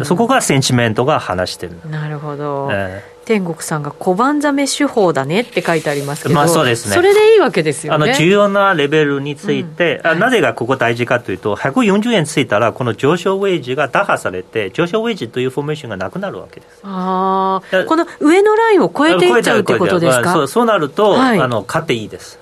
[0.00, 1.78] ん、そこがセンチメントが話してる。
[1.88, 2.68] なるほど。
[2.72, 8.04] えー天国さんが小判ザメ手法だねって書いてありますけど、まあそうですね、それでいいわけですよね。
[8.04, 16.80] あの重要なレベルについて、うん、なぜがここ大事かというと、140円ついたら、この上昇ウェイジが打破されて、上昇ウェイジというフォーメーションがなくなるわけです。
[16.82, 20.32] あこの上のラインを超えていっちゃうってことですか？
[20.32, 22.40] そうそうなると、はい、あの勝っていいです。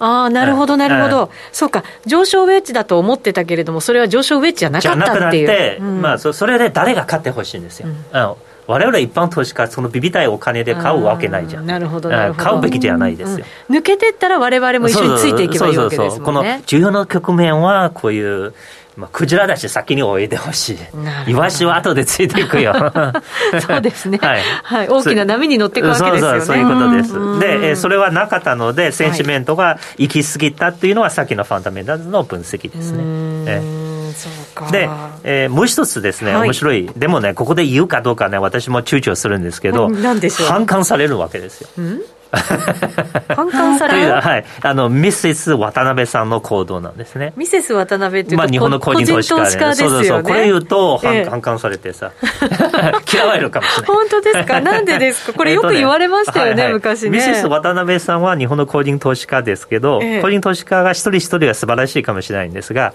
[0.00, 5.46] ああ、なるほど、なるほど、そうか、上昇ウェッジだと思ってたけれども、それは上昇ウェッジじゃなかったっていう。
[5.46, 7.88] じゃなくなって、うん、まあそ、それで誰が勝ってほしいんですよ。
[7.88, 8.34] うん、
[8.66, 11.66] 我々一般投資家そのビビたいお金で買うわけないじゃん。
[11.66, 16.56] なるほど買うべきではないですよ、うん、抜けてったら我々も一緒についていけばいいわけですもんね。
[16.56, 18.54] この重要な局面はこういう
[19.00, 21.30] まあ、クジラだし先に泳いでほしい。
[21.30, 22.74] イワシは後でついていくよ。
[23.66, 24.42] そうですね、はい。
[24.62, 24.88] はい。
[24.88, 26.36] 大きな波に乗っていくわけですよね。
[26.36, 27.40] そうそう、そういうことです。
[27.40, 33.02] で、えそれはなかったので、センチメントが行き過ぎたっていうのは、さっきのファンダメンタルズの分析ですね。
[33.46, 33.90] え
[34.70, 34.88] で、
[35.24, 39.88] えー、もう一つですね、面白い、はい、でもね、ここで言うかどうかね、私も躊躇するんですけど、
[40.48, 41.68] 反感されるわけですよ。
[43.34, 44.12] 反感される？
[44.12, 47.32] はい、あのミセス渡辺さんの行動なんですね。
[47.36, 52.12] ミセス渡辺っていうと、まあ、日本の個人投資家で、ね、そうそうそう、これ言うと反,、ええ、反感されてさ、
[53.12, 53.96] 嫌われるかもしれない。
[53.96, 57.10] 本当ですか、 なんでですか、これよく言われましたよね、ねはいはい、昔ね。
[57.10, 62.92] ミセス渡辺さんは日本の個人投資家ですけど、え、個人投資家が一人一人は素晴らしいかもしれないんですが、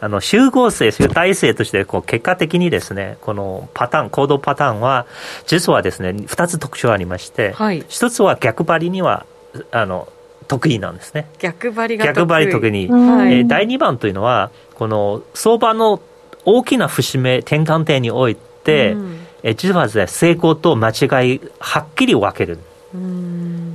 [0.00, 5.06] あの集合性、集大成としてこう結果的にですね、このパターン、行動パターンは、
[5.46, 9.26] 実はですね、2つ特徴ありまして、はい、1つは逆張りには、
[9.70, 10.08] あの、
[10.46, 11.26] 得意なんですね。
[11.38, 12.88] 逆張りが逆張り特に。
[12.88, 16.00] はい、えー、第2番というのは、この相場の
[16.44, 22.58] 大きな節目、転換点において、うん、え実はですね、成功と間違い、はっきり分ける。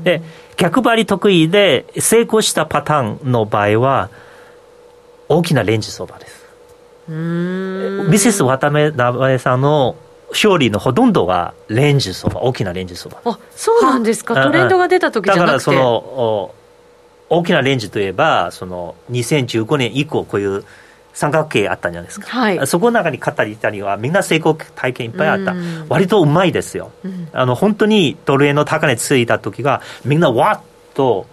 [0.03, 0.21] で、
[0.57, 4.09] 逆張り得意で成功したパターンの場合は、
[5.29, 6.45] 大きなレンジ相場です。
[7.07, 9.95] ミセス渡辺さんの
[10.31, 13.31] 勝利のほとんどはレンジ相場、大きなレンジ相場。
[13.31, 14.35] あ、そうなんですか？
[14.35, 15.47] トレンドが出た時じゃなくて。
[15.47, 16.51] だからその
[17.29, 20.63] 大きなレンジといえば、その2015年以降こういう
[21.13, 22.27] 三角形あったんじゃないですか。
[22.27, 25.55] はい、そこの中に勝ったりいたりはみんな成功体験いっぱいあった。
[25.89, 26.91] 割とうまいですよ。
[27.33, 30.61] あの本当にドル円の高値ついた時がみんなわっ
[30.93, 31.25] と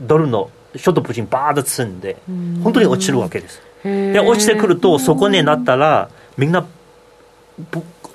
[0.00, 2.16] ドルのショートプチンバーッと積んで
[2.62, 3.60] 本当に落ちるわけです。
[3.82, 6.66] で落ちてくるとそこになったらみんな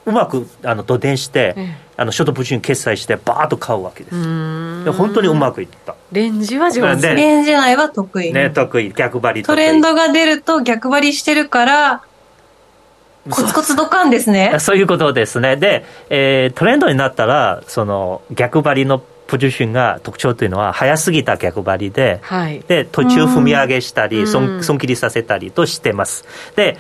[0.05, 1.55] うまくあの土電して、
[1.95, 4.84] あのショートプチン決済してバーッと買うわけです。
[4.86, 5.95] で本当にうまくいった。
[6.12, 7.14] レンジは上手。
[7.14, 8.34] レンジ内は得意。
[8.34, 8.91] ね得意。
[8.91, 12.03] 逆張りトレンドが出ると逆張りしてるから
[13.30, 14.55] コツコツドカンですね。
[14.60, 15.55] そういうことですね。
[15.55, 26.26] で、えー、トレンドになったらその逆張りのポジションが特徴というのは早すぎた逆張りではい、で途中踏み上げしたり損損切りさせたりとしてます。
[26.56, 26.78] で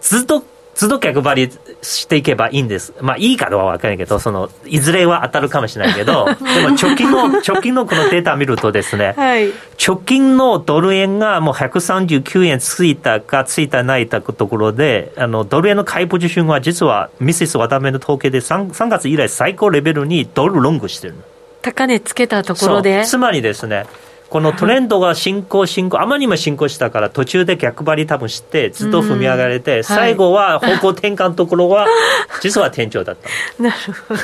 [0.00, 0.44] ずっと
[0.78, 1.52] 都度逆張り
[1.82, 2.94] していけばいいんです。
[3.00, 9.52] まあいいかどうかは分からないけど、その、いずれは当たるかもしれないけど、 でも直近の、直近のこのデータ見るとですね、はい、
[9.84, 21.14] 直近のドル円がもう139円ついたかついたないたところで、あの、ドル円の買いポジションは実はミセス渡辺の統計で 3, 3月以来最高レベルにドルロングしてる
[21.62, 23.04] 高値つけたところで。
[23.04, 23.86] つまりですね、
[24.30, 31.86] このトレンドが進行進行、あまりにも進行したから途中で逆張り多分してずっと踏み上がれて、最後は方向転換のところは
[32.42, 33.62] 実は天井だった。
[33.62, 33.76] なる
[34.06, 34.20] ほど。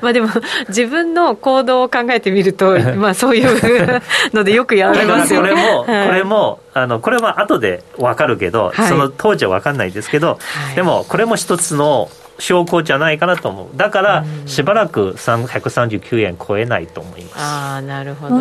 [0.00, 0.28] まあでも
[0.68, 5.50] 自分の行動を考えてみると、 まあそういうのでよくやられますよね。
[5.50, 10.38] これも、これも、あの、これは後でわかるけど、その当時はわかんないですけど、
[10.74, 12.08] でもこれも一つの
[12.42, 13.76] 証拠じゃないかなと思う。
[13.76, 17.34] だからしばらく139円超えないと思います。
[17.38, 18.36] ああなるほど。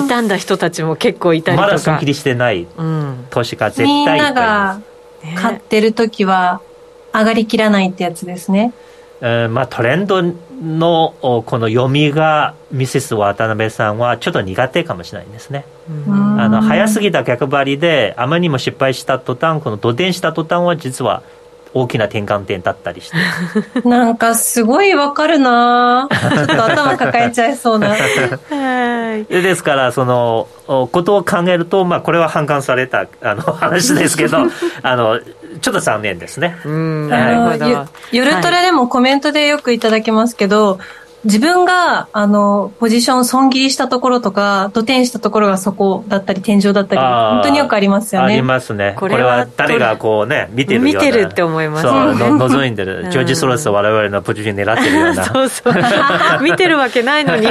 [0.00, 1.68] 傷んだ人たちも結構いたりとか。
[1.68, 2.66] まだ損切りしてない
[3.28, 4.80] 投資家絶対みんなが
[5.36, 6.62] 買ってる時は
[7.12, 8.72] 上がりきらないってやつですね、
[9.20, 15.66] えー、まあトレンドのこの読みがミセス渡辺さんはちょっと苦手かもしれないですね。
[16.08, 21.22] あの早すぎた逆張りであまりにも失敗した途端この土電した途端は実は
[21.74, 23.16] 大きな転換点だったりして。
[23.88, 26.08] なんかすごいわかるな。
[26.10, 27.88] ちょっと頭抱えちゃいそうな。
[27.88, 27.96] は
[29.16, 29.24] い。
[29.32, 34.38] ですからそのことを考えると、まあ、これは反感されたあの 話ですけど
[34.82, 35.20] あの
[35.60, 36.58] ちょっと残念ですね。
[36.64, 37.08] うん。
[37.08, 37.86] なるほど。
[38.10, 40.78] 夜トレでもコメントでよくいただきますけど、
[41.24, 48.34] 自分が、あの、ポジション損切りしたところとか、土点したところがそこだったり、天井だったり、本当によくありますよね。
[48.34, 48.96] ありますね。
[48.98, 51.82] これは誰がこうね、見てる見てるって思います。
[51.82, 53.08] そう、の覗いてる。
[53.10, 55.24] ジョージ・ソロス我々のポジション狙ってるような。
[55.26, 55.74] そうそう。
[56.42, 57.46] 見てるわけないのに。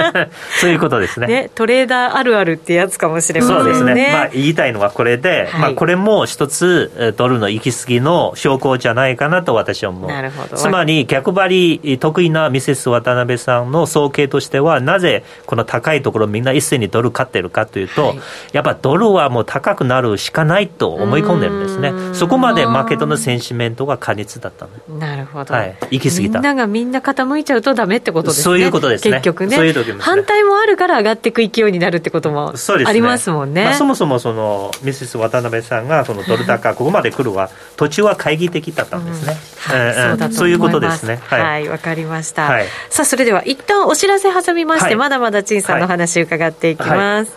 [0.60, 1.26] そういうことですね。
[1.26, 3.62] ね、トレーダーあるあるってやつかもしれませんね。
[3.62, 4.10] そうですね。
[4.12, 10.10] まあ、言いたいのはこれで、はい、まあ、これも一つ、ドルの行き過ぎの証拠じゃないかなと私は思う。
[10.10, 10.56] なるほど。
[10.56, 18.20] つまり、逆張り得意なミセス渡辺さんの総計としては、なぜこの高いところみんな一斉にドル買ってるかというと、はい、
[18.52, 21.92] やっぱドルはもう高くなるしかないと思い込んでるんですね。
[22.14, 25.54] そこまでマーケットのセンチメントが過熱だったなるほど。
[25.54, 25.76] はい。
[25.90, 26.38] 行き過ぎた。
[26.38, 28.42] みんながみんな傾いちゃうとダメってことですね。
[28.42, 29.12] そういうことですね。
[29.12, 29.56] 結局ね。
[29.56, 32.54] そういうね、反対もあるから上がっていく勢いになるってことも
[32.86, 33.60] ありますもんね。
[33.60, 39.36] ねまあ、そもそもそのミセス渡辺さんがそのドル高ここまで来るは途中は懐疑的だったんですね。
[39.66, 41.20] うん、そうだとそういうことですね。
[41.24, 42.44] はい、わ、はい、かりました。
[42.44, 42.66] はい、
[42.96, 47.32] さあそれでは一旦お知らせ挟みまして、はい、まだまだ陳さんの話伺っていきます。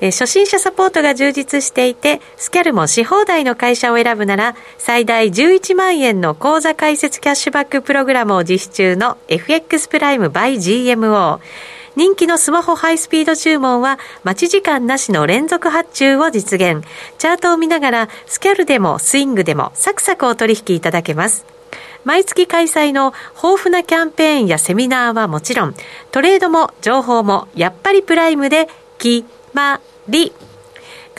[0.00, 11.40] え初心者サポートが充実していて、スキャルもし放題の会社を選ぶなら、最大11万円の口座開設キャッシュバックプログラムを実施中の FX プライム by GMO。
[11.94, 16.82] 人気のスマホハイスピード注文は待ち時間なしの連続発注を実現。
[17.18, 21.59] チャートを見ながらスキャルでもスイングでもサクサクお取引いただけます。
[22.04, 25.74] 毎月開催の豊富なキャンペーンやセミナーはもちろん、
[26.10, 30.32] トレードも情報もやっぱりプライムで決まり。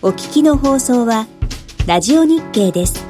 [0.00, 1.26] お聞きの放送は、
[1.88, 3.07] ラジオ日経です。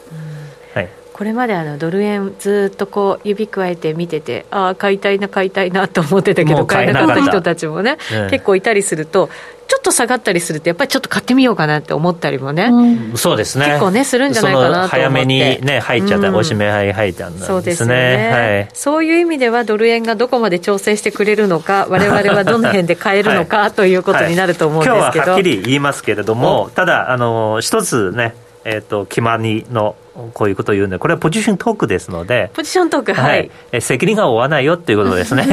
[1.13, 9.29] これまであのドル円ずっとこう指くわえて見ててああ買いたいな買いたいなと思ってたけど買えなかった人たちもね、うん、結構いたりすると
[9.69, 13.67] ちょっと下がったりするとやっぱりちょっと買ってみようかなって思ったりもね、うん、そうですね。
[13.67, 17.47] 結構ねするんじゃないかなと早めにね入っちゃった、うん、おしめ入入ったんですね。
[17.47, 28.35] そうですね、はい、そういう意味ではドル円がどこまで調整してくれるのか 我々はどの辺で買えるのか、はい、ということになると思うんですけど、今日ははっきり言いますけれどもただあの一つね
[28.65, 29.97] えーと、決まりの
[30.35, 35.45] こういうことを言うんで、これはポジショントークですので、ポジショントーク、はい、はい、責任が負わないよっていうことですね、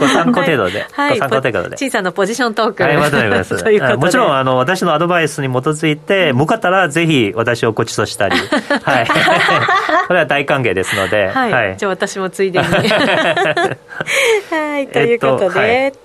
[0.00, 8.44] ご参考程度で、 はい、ご参考程度で、小さなポジショントーク、はい、ま とめますもちろんあの私のアドバイスに基づいて、向かったらぜひ私をごちそうしたり、は
[9.02, 9.06] い、
[10.08, 12.64] これは大歓迎ですので、はい、はい、じゃあ私もついでに。
[12.64, 12.78] は
[14.80, 15.84] い、ということで。
[15.84, 15.98] えっと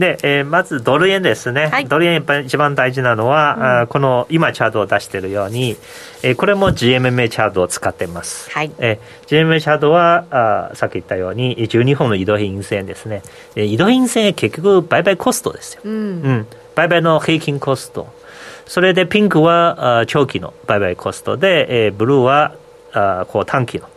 [0.00, 5.76] で、えー、まずドル円ですね、はい、ドル円一番大事なのは、うん、あこの今チャートを出しているように、
[6.22, 8.72] えー、これも GMMA チャートを使っています、はい。
[8.78, 13.22] えー、GMMA チャートはあさっき言ったように12本の移動平均線ですね、
[13.56, 15.96] えー、移動平均線結局売買コストですよ、うん、う
[16.30, 18.08] ん、売買の平均コスト。
[18.64, 22.54] それでピンクはあ長期の売買コストで、えー、ブルーは
[22.94, 23.88] あこう短期の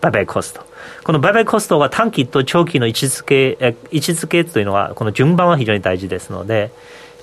[0.00, 0.64] 売買コスト
[1.04, 6.70] この売買コストは短期と長期の位置づけ、位置づけというのは、この順番は非常に大事ですので、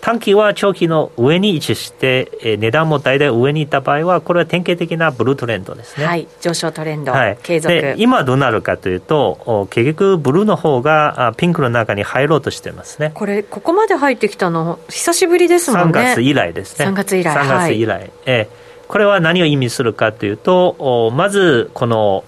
[0.02, 6.06] 短期は長期の上に位置して、え値段も大体上にいった場合は、これは典型的なブルートレンドですね。
[6.06, 7.74] はい、上昇トレンド、はい、継続。
[7.74, 13.12] で今どうなるかというと、結局、ブルーの方がピンクの中に入ろうとしてますね。
[13.14, 16.00] これ、ここまで入ってきたの、久しぶりですもんね。
[16.00, 16.86] 3月以来ですね。
[16.86, 17.36] 3月以来。
[17.36, 18.00] 3月以来。
[18.00, 18.48] はい、え
[18.90, 22.24] これは何を意味するかというと、まず、この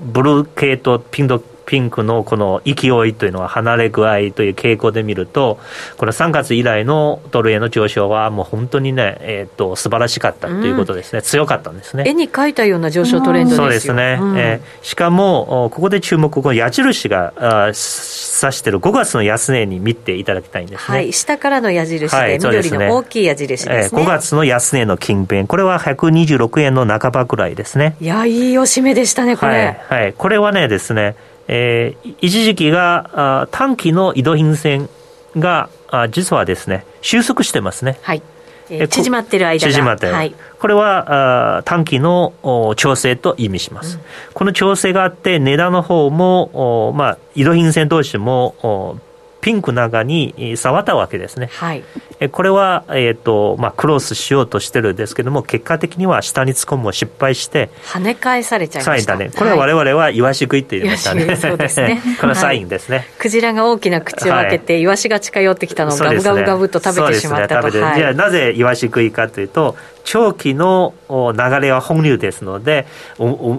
[0.00, 5.60] ブルー系とピンクピンクのこの勢いというのは離れ具合という傾向で見ると、
[5.98, 12.04] この3月以来のドル円の上昇は、もう本当にね、えー、と素晴らしかったということですね、うん、強かったんですね。
[12.06, 27.94] 絵に描いたような上昇トレンドそうですね、うん、えー、しかも、ここで注目、この矢印があ指している5月の安値に見ていただきたいんですね、はい、下からの矢印で、はい、緑の大きい矢印ですね、えー、5月の安値の近辺、これは126円の半ばくらいですね。
[28.00, 29.78] いや、いいおしめでしたね、これ。
[29.86, 31.14] はい、はい、これはねですね、
[31.48, 34.88] えー、一時期があ短期の移動品線
[35.36, 37.98] があ実はですね収束してますね。
[38.02, 38.22] はい。
[38.70, 44.02] えー、縮まってる間縮まってる、はい、これはあ短期のお調整と意味します、うん、
[44.34, 48.98] この調整があって値段の方もお、まあ、移動品線同士もお
[49.40, 51.48] ピンク中に触ったわけですね。
[51.52, 51.84] はい、
[52.30, 59.16] これは、えーとまあ、クロスしようとしてるんですけども、結果的には下に突っ込むを失敗して、跳ね返されちゃいました。
[59.16, 61.36] ね、これは我々はイワシ食いって言いましたね。
[61.36, 62.00] そうですね。
[62.20, 67.68] このサインですね、はい、クジラが大きな口を開けて、はい、イワシが近寄ってきたのをガブガブガブと食べてしまったと。
[67.68, 69.76] ね、じゃあなぜイワシ食いかというと、
[70.08, 72.86] 長期の流れは本流ですので、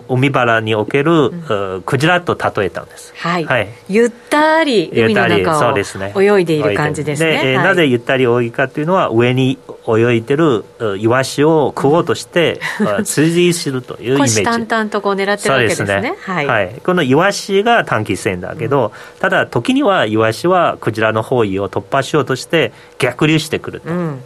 [0.09, 3.13] 海原における、うん、クジラと例えたんです。
[3.17, 3.45] はい。
[3.45, 5.68] はい、ゆったり海の中を
[6.15, 7.41] 泳いでいる感じですね。
[7.41, 9.57] で、はい、なぜゆったり泳ぎかというのは、上に
[9.87, 10.65] 泳いでる
[10.97, 12.59] イワシを食おうとして、
[13.03, 14.43] 追随するというイメージ。
[14.43, 15.87] 淡々とこう狙ってるわけですね。
[15.87, 16.81] すねはい、はい。
[16.83, 23.89] このイワシが短期戦だけど、うん、ただ時にはイワシはクジラの方位を突破しようとして逆流してくると。
[23.89, 24.21] うん、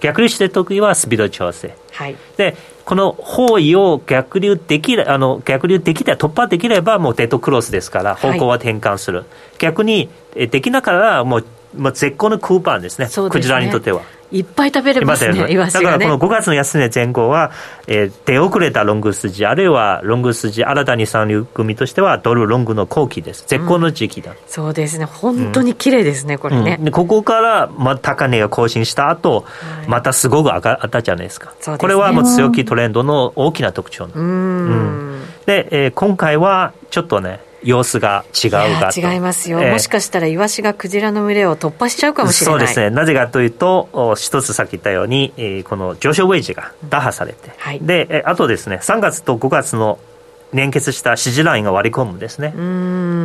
[0.00, 1.74] 逆流してる時はスピード調整。
[1.92, 2.16] はい。
[2.36, 2.56] で、
[2.88, 9.26] この方位を逆流できあの逆流できた突破できればもうデッドクロスですから方向は転換する、はい、
[9.58, 11.44] 逆にできながらもう
[11.76, 13.28] まあ、絶好のクーパーですね、すね。
[13.28, 14.00] クジラにとっては。
[14.30, 17.50] いっぱい食べれますね、ね、だからこの5月の安値前後は、
[17.86, 42.60] えー、出遅れたロング筋、あるいはロング筋、新たに参入組としては、ドルロングの後期です、絶好の時期だ、うん、そうですね、本当に綺麗ですね、うん、これね、うん、ここからま高値が更新した後、はい、またすごく上がったじゃないですか、すね、これはもう強気トレンドの大きな特徴うん、で、えー、今回はちょっとね、様子が違うか違いますよ、えー、もしかしたらイワシがクジラの群れを突破しちゃうかもしれない。
[42.60, 42.90] そうですね。
[42.90, 49.98] なぜかというと一つさっき言ったように、えー、この上昇ウェイジが打破されて、はい、であとですね3月と5月の
[50.52, 52.52] 連結した支持ラインが割り込むんですね。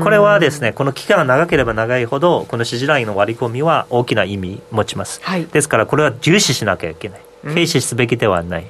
[0.03, 7.21] これはですねこの期間が長ければ長いほどこの支持ラインの割り込みは大きな意味持ちます、はい、ですからこれは重視しなきゃいけない。
[7.43, 8.65] 軽視すべきではない、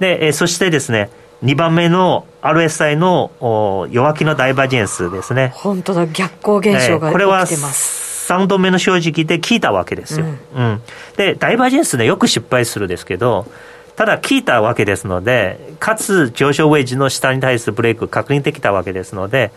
[0.00, 1.10] で、えー、そしてですね
[1.42, 5.52] 2番目の RSI の弱気のダイバージェンスですね。
[5.54, 7.12] 本当だ、逆行現象が起きてます。
[7.12, 10.26] これは3度目の正直で聞いたわけですよ。
[10.26, 10.82] うん、うん、
[11.16, 13.46] で、ダイバージェンスでよく失敗するんですけど、
[13.96, 19.52] ただ聞いたわけですので、かつ上昇ウェイジの下に対するブレイク確認できたわけですので、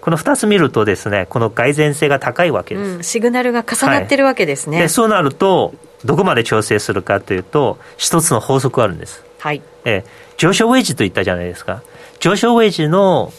[0.00, 2.90] この2つ見るとですね、この蓋然性が高いわけです。
[2.90, 4.78] うん、シグナルが重なってるわけですね。
[4.78, 5.74] はい、でそうなると、
[6.04, 9.24] どこまで調整するかというと、一つの法則があるんです。
[9.38, 10.04] はい、えー、
[10.36, 11.82] 上昇ウェッジと言ったじゃないですか。
[12.20, 13.32] 上昇ウェッジの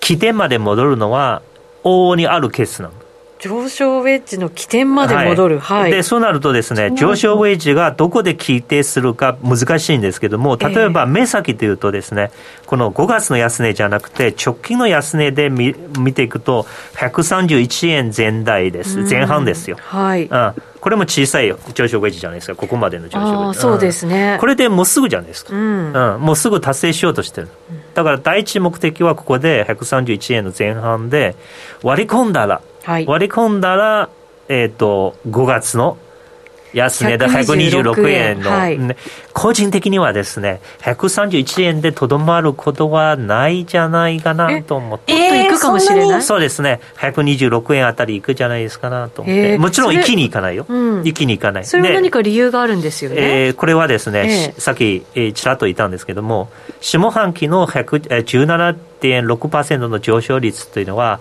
[0.00, 1.42] 起点まで戻るのは
[1.82, 2.94] 往々にあるケースなの。
[3.44, 12.30] 上昇ウェッジの起点まで戻る、はい、はい、でそうなるとですね上昇ウェッジがどこで規定するか難しいんですけども例えば目先というとですね
[12.64, 16.62] この5月の安値じゃなくて直近の安値で見見ていくと
[16.94, 19.02] 131円前台です。
[19.02, 23.58] 前半ですよ、はい、うんこれも小さい上昇ウェッジじゃないですか、ここまでの上昇ウェッジ。
[23.58, 27.48] そうですね、うん、これでもうすぐじゃないですか、うん、うん、もうすぐ達成しようとしてる。
[27.94, 31.36] だから第一目的はここで131円の前半で
[31.82, 34.10] 割り込んだら、はい、割り込んだら、
[34.50, 35.96] えっ、ー、と、5月の
[36.74, 38.78] 安値で126円の、はい、
[39.32, 45.12] 個人的にはですね、131円でとどまることはないじゃないかなと思って。
[45.12, 46.22] えー、くかもしれない？
[46.22, 49.52] そうですね、126円あたりいくじゃないですかなと思って。
[49.52, 50.66] えー、もちろん一気にいかないよ。
[50.68, 51.64] うん、一気にいかない。
[51.64, 53.16] それは何か理由があるんですよね？
[53.46, 56.50] えー、これはですね、えー、さっき、えー、ちらっと言ったんですけども、
[56.80, 61.20] 下半期の17.6%の上昇率というのは、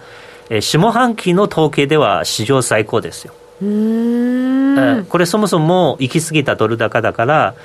[0.50, 3.34] えー、下半期の統計では史上最高ですよ。
[3.62, 5.06] うん。
[5.10, 7.56] これそもそも行き過ぎたドル高だから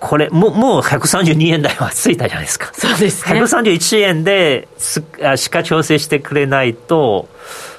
[0.00, 2.70] これもうもう132円台はついたじゃないですか。
[2.72, 3.40] そうですね。
[3.40, 5.04] 131円です
[5.36, 7.28] しか調整してくれないと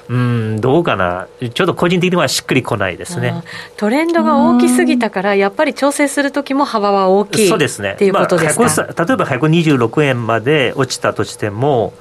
[0.08, 1.26] うんどうかな。
[1.40, 3.42] ちょっと個人的にはしっくりこないですね。
[3.76, 7.94] トレンドが大きすぎたからやっぱり調整する時も幅は大きいそうですね。
[7.94, 11.92] っていうことですか、まあ、例えば126円まで落ちたとしても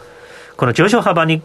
[0.56, 1.42] この上昇幅に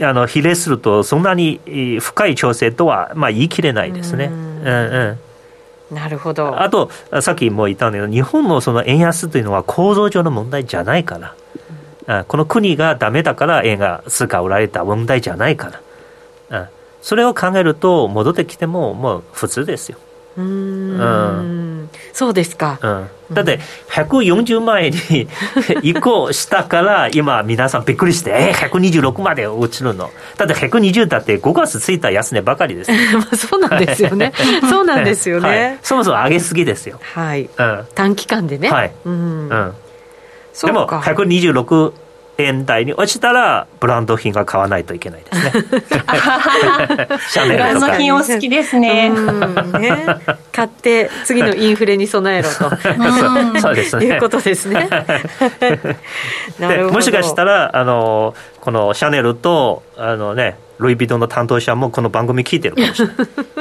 [0.00, 1.60] あの比例するとそんなに
[2.00, 4.26] 深い調整とはまあ言い切れないですね。
[4.26, 4.66] うん。
[4.66, 5.18] うん
[5.92, 6.60] なるほど。
[6.60, 11.18] あとさっきも言ったんだけど日本のその円安というのは構造上の問題じゃないか
[12.06, 15.82] ら、うん、この国がダメだから円が通貨売られた問題じゃないか
[16.50, 16.68] ら、うん、
[17.02, 19.98] それを考えると戻ってきてももう普通ですよ。
[20.36, 23.60] うん、そうですか、うん、だって
[23.90, 25.28] 140万円に
[25.82, 30.10] 移行したから今皆さんびっくりしてえー、126まで落ちるの。
[30.36, 32.92] だって120だって5月ついた安値ばかりです
[33.46, 34.32] そうなんですよね。
[34.70, 36.98] そうなんですよね、はい、そもそも上げすぎですよ。
[37.14, 38.70] はい、うん、短期間でね。
[38.70, 39.74] はい、うん、うん、
[40.64, 41.92] でも126
[42.38, 45.50] 円台に落ちたらブランド品が買わないといけないですね。
[47.30, 49.10] シャネルブランド品お好きですね。
[49.78, 50.06] ね
[50.50, 52.54] 買って次のインフレに備えろと。
[53.60, 54.06] そうですね。
[54.06, 54.88] いうことですね。
[56.90, 63.16] もしかしたらあのこのシャネルとあのねルイ・ヴィトンの担当者もこの番組聞いてるかもしれない。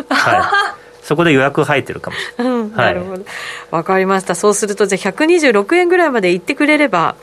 [0.09, 0.81] はい。
[1.01, 2.53] そこで予約入ってるかもしれない。
[2.53, 3.25] うん、なるほど。
[3.71, 4.35] わ、かりました。
[4.35, 7.15] そうするとじゃあ126円ぐらいまで行ってくれれば。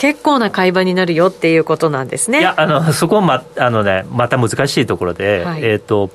[0.00, 2.40] 結構な会話になるよっていうことなんですね。
[2.40, 6.08] いや、あの、そこはま、あのね、また難しいところで、はい、えっ、ー、と、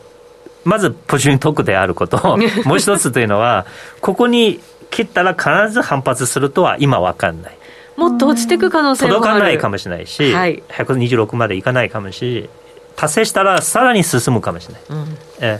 [0.63, 2.17] まずポジショントークであること、
[2.65, 3.67] もう一つというのは、
[4.01, 4.59] ここに
[4.89, 7.57] 切ったら必ず反発するとは今わかんない。
[7.95, 12.49] もっと落ちていく可能性も届かないかもしれないし、はい、126までいかないかもし
[12.95, 14.83] 達成したらさらに進むかもしれない。
[14.89, 15.59] うん、え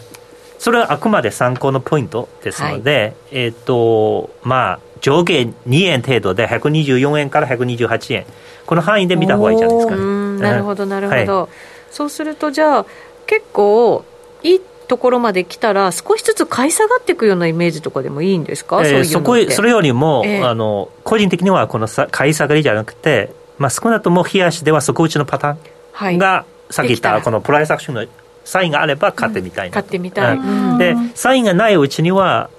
[0.58, 8.26] それはあくまで参考のポイントですので、はい、えっ、ー、と、まあ、上下2円程度で124円から128円。
[8.66, 10.02] この範囲で見た方がいいじゃないですか、ね、
[10.42, 11.50] なるほどなるほど、はい、
[11.92, 12.86] そうするとじゃあ
[13.28, 14.04] 結構
[14.42, 28.06] いいところまで来たら少しずつ買い下がっていくようなイメージとかでもいいんですか、えー、そこそれよりも、えー、あの個人的にはこのさ買い下がりじゃなくて、まあ、少なくとも冷やしでは底打ちのパターンが、はい、さっき言ったこのプライスアクションの
[28.44, 32.50] サインがあれば買ってみたいな、うん、買ってみたい、うん、でサインがないうちには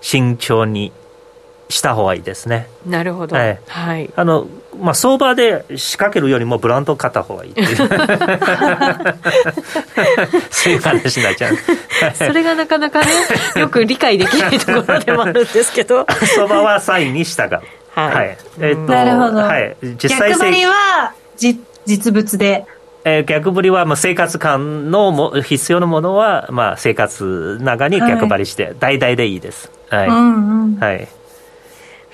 [0.00, 0.92] 慎重に
[1.68, 2.68] した方がいいですね。
[2.86, 3.34] なるほど。
[3.36, 3.58] はい。
[3.66, 4.46] はい、あの、
[4.80, 7.76] まあ、相場で仕掛けるよりもブランドを買った方がいいっていう
[10.50, 11.56] そういう話になっちゃう。
[12.14, 13.06] それがなかなかね、
[13.56, 16.06] よく理解できないところでもあるんですけど。
[16.34, 17.60] 相場はサインに従う。
[17.94, 18.14] はい。
[18.14, 19.38] はい、えー、っと、なるほど。
[19.38, 19.76] はい。
[19.82, 22.64] 実際逆張りはじ実物で？
[23.08, 29.70] えー、逆振りはまあ生活感のも必要なものはまあ生活中に逆張りして、大々でいいです。
[29.88, 30.08] はい。
[30.08, 31.08] うんうん、はい。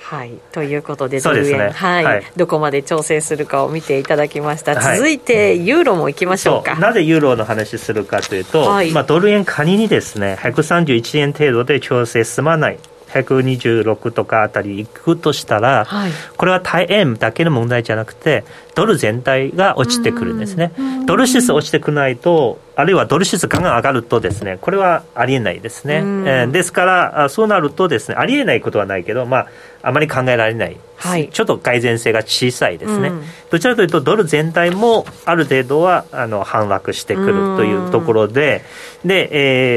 [0.03, 6.75] はい、ということでドル円、ね、はい、はい、どこまで調整するかを見ていただきました、はい、続いてユーロもいきましょうか。
[6.75, 12.79] なぜユーロの話するかというと、はい、まあ、ドル円仮にですね131円程度で調整済まない。
[13.13, 18.43] 126とかあたりいくとしたら、はい、これは対円だけの問題じゃなくて
[18.73, 20.73] ドル全体が落ちてくるんですね。
[21.05, 29.47] ドル指数落ちてくないとあるいはドル指数が上がるとですねこれはありえないですね、えー、ですからそうなるとですねありえないことはないけど、まあ、
[29.83, 38.63] あまり考えられない、はい、ちょっと改善性が小さいですね、うん、どちらかというとドル全体もある程度はあの反落してくるというところで
[39.05, 39.29] で、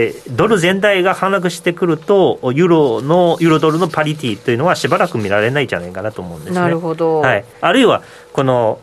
[0.06, 6.60] えー、ドル全体が反落してくるとユーロのユーロドルのパリティというのはしばらく見られないんじゃないかなと思うんですね。
[6.60, 8.78] なるほど、はい、あるいはこの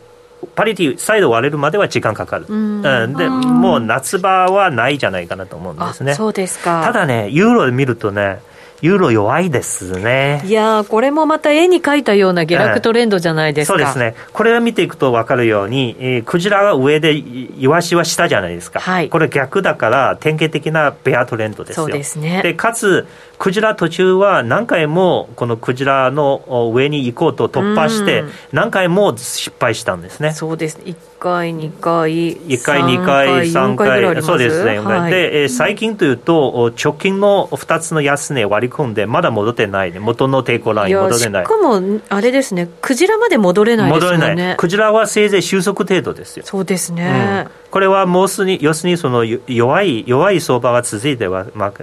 [0.56, 2.82] パリティ再度割れるまでは時間かかる、うん、
[3.16, 6.16] でもう夏場はないじゃないかなと思うんですね。
[6.16, 6.84] そうですか。
[6.86, 8.40] ただねユーロで見るとね
[8.84, 10.42] ユーロ弱いですね。
[10.44, 13.78] いやこれもまた絵に描いたような下落トレンドじゃないですか。
[13.78, 14.14] そうですね。
[14.34, 18.82] これを見ていくと分かるように、えー、クジラが上で、イワシは下じゃないですか。
[18.82, 21.86] はい、これ逆だから、典型的なベアトレンドですよ。
[21.86, 22.42] そうですね。
[22.44, 23.08] で、かつ、
[23.40, 30.34] クジラ途中は何回もこのクジラの上に行こうと突破して、何回も失敗したんですね。
[30.34, 30.78] そうです。
[31.24, 41.46] 回、2回、1回、2回、3回、そうですね、はい、で、えー、最近というと、直近の2つの安値割り込んで、まだ戻ってない、ね、元の抵抗ライン戻れない。
[41.46, 44.12] しかも、あれですね、クジラまで戻れないですね。
[44.12, 44.58] 戻れない。
[44.58, 46.44] クジラはせいぜい収束程度ですよ。
[46.46, 47.46] そうですね。
[47.46, 51.74] うん、これはもうすでに、要するにその弱い、弱い相場が続いては、まあ、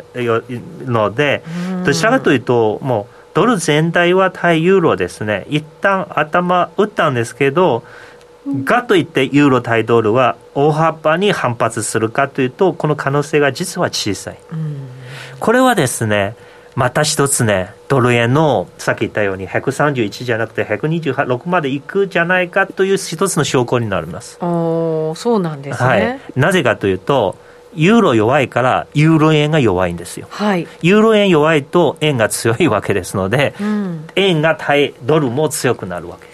[0.84, 1.42] ので、
[1.86, 7.84] どちらかというと、もう、ドル全体は対ユーロですね、一旦頭打ったんですけど、
[8.46, 14.38] がといってユーロ対ドルは大幅に反発するかというとこの可能性が実は小さい、
[15.38, 16.34] これはですね
[16.74, 24.38] また一つねドル円のさっき言ったように131じゃなくて126までいくじゃないかという一つの証拠になります。
[24.42, 27.36] おそうなんですね、はい、なぜかというと
[27.74, 36.29] ユーロ弱いからユーロ円が弱いんですよ、はい、ユーロ円弱いと円が強いわけですので、うん、円が対ドルも強くなるわけ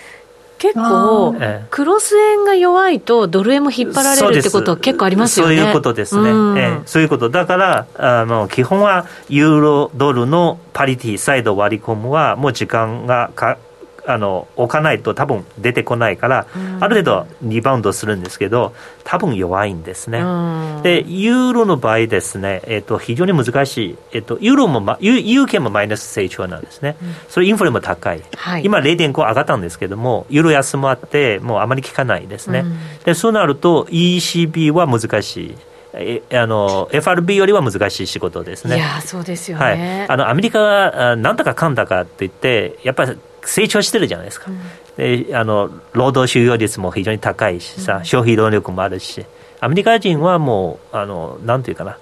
[0.59, 1.35] 結構、
[1.71, 5.57] クロス円が弱いと、ドル円も引っ張られるってことは結構ありますよね。
[5.57, 6.31] そういうことですね。
[6.31, 7.29] うん、えそういうこと。
[7.29, 13.59] だから、あの基本はユーロドルのパリティ再度割り込むは、もう時間がか
[14.07, 18.73] あの置かないと多分出てこないから、うん、ある程度リバウンドするんですけど
[19.05, 32.65] 多分弱いんですね、うん、でユーロの場合ですね、えーと、非常に難しい、えーと、ユーロも、ま、ユー券もマイナス成長なんですね、うん、それインフレも高い、はい、今0.5上がったんですけどもユーロ安もあってもうあまり効かないですね、
[33.05, 35.57] でそうなると ECB は難しい。
[36.33, 38.77] あの FRB よりは難しい仕事ですね。
[38.77, 49.25] いやそうですよね、はい、あのアメリカがなんだかかんだかって言ってやっぱり成長してるじゃないですか、うん、であの労働収容率も非常に高いしさ、消費動力もあるし。
[49.61, 51.99] アメリカ人はもうあのなんていうかな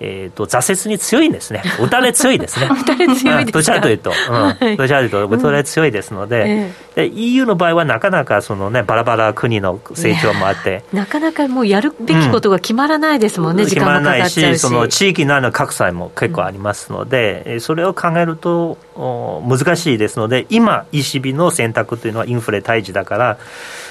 [0.00, 23.38] えーと、挫折に強いんですね、 打たれ強いですね、打たれ強いどちらというと、うん、どちらというと、打たれ強いですので、で EU の場合はなかなかその、ね、バラバラ国の成長もあって、なかなかもうやるべきことが決まらないですもんね、うん、時間もかかっちゃうし、その地域内の格差も結構ありますので、うん、それを考えると難しいですので、今、ECB の選択というのはインフレ退治だから、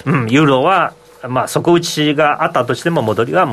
[0.06, 0.94] うん、ユーロは
[1.28, 3.46] まあ、底打ちがあったとしても戻りは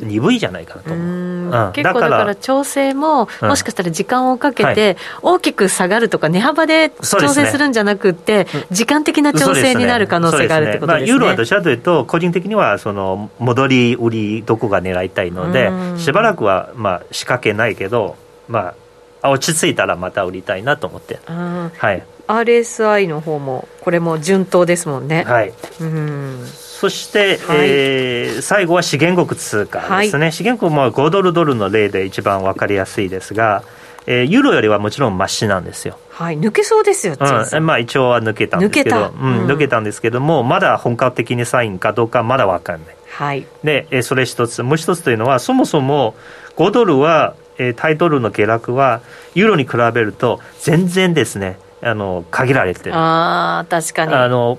[0.00, 11.12] 鈍いじゃないかなと思う、うん、結構だから調整も、もしかしたら時間をかけて大きく下がるとか値幅で調整するんじゃなくて、時間的な調整になる可能性があるってことですね、ね。
[11.12, 18.16] まあ、ユーロはどちらかというと個人的にはその戻り売りどこが狙いたいのでしばらくはまあ仕掛けないけど
[18.48, 18.74] ま
[19.22, 25.24] あ落ち着いたらまた売りたいなと思って、はい、RSI の方もこれも順当ですもんね。
[25.24, 25.52] はい。
[25.80, 26.44] うん
[26.78, 33.64] そして、はい、えー、最後は資源国通貨ですね、はい、資源国も5ドルドルの例で一番分かりやすいですが、
[34.06, 35.98] えー、ユーロよりはもちろんましなんですよ。
[36.10, 42.96] はい、抜けそうですよ、うん、まあ、一応は抜けたんですけど、抜け,、うん、抜けたんですけども、まだ本格的にサインかどうかまだ分かんない。
[43.10, 46.14] はい、で、えー、それ一つ、もう一つというのは、そもそも
[46.56, 49.00] 5ドルは、えー、タイトルの下落は、
[49.34, 52.92] ユーロに比べると、全然ですね、あの限られてる。
[52.94, 54.14] あ確かに。
[54.14, 54.58] あの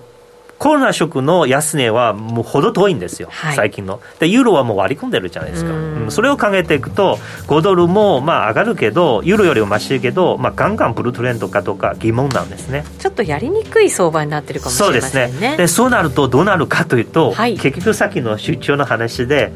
[0.60, 4.02] コロナ食の安値はもうほど遠いんですよ、はい、最近の。
[4.20, 5.72] で、ユーロはもう割り込んでるじゃないですか。
[5.72, 5.74] う
[6.08, 12.86] ん、それを考えていくと、5ドルもまあ上がるけど、ユーロよりも増しいけど、まあ、ガンガンブルートレンドかどうか疑問なんですね。
[13.00, 15.30] ちょっとやりにくい相場になってるかもしれませんね。
[15.30, 15.58] そうですね。
[15.58, 19.54] で、そうなるとどうなるかというと、はい、結局さっきの出張の話で、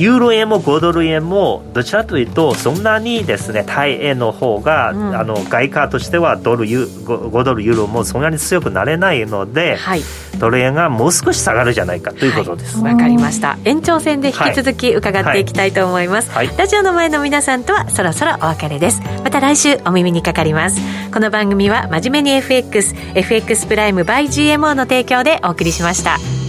[0.00, 10.02] ユーロ円も5ドル円もどちらというとそんなにですね対円の方が、うん、あの外貨としてはドルユ 5, ドルユーロもそんなに強くなれないので、はい、
[10.38, 13.58] ドル円がもう少し下がるじゃないかということですわ、はい、かりました。
[13.64, 19.02] 延長戦で引き続き伺っていきたいと思います、はい、ラジオの前の皆さんとはそろそろお別れです。
[19.22, 20.80] また来週お耳にかかります。
[21.12, 26.39] この番組は真面目に FXFX プライム by GMO の提供でお送りしました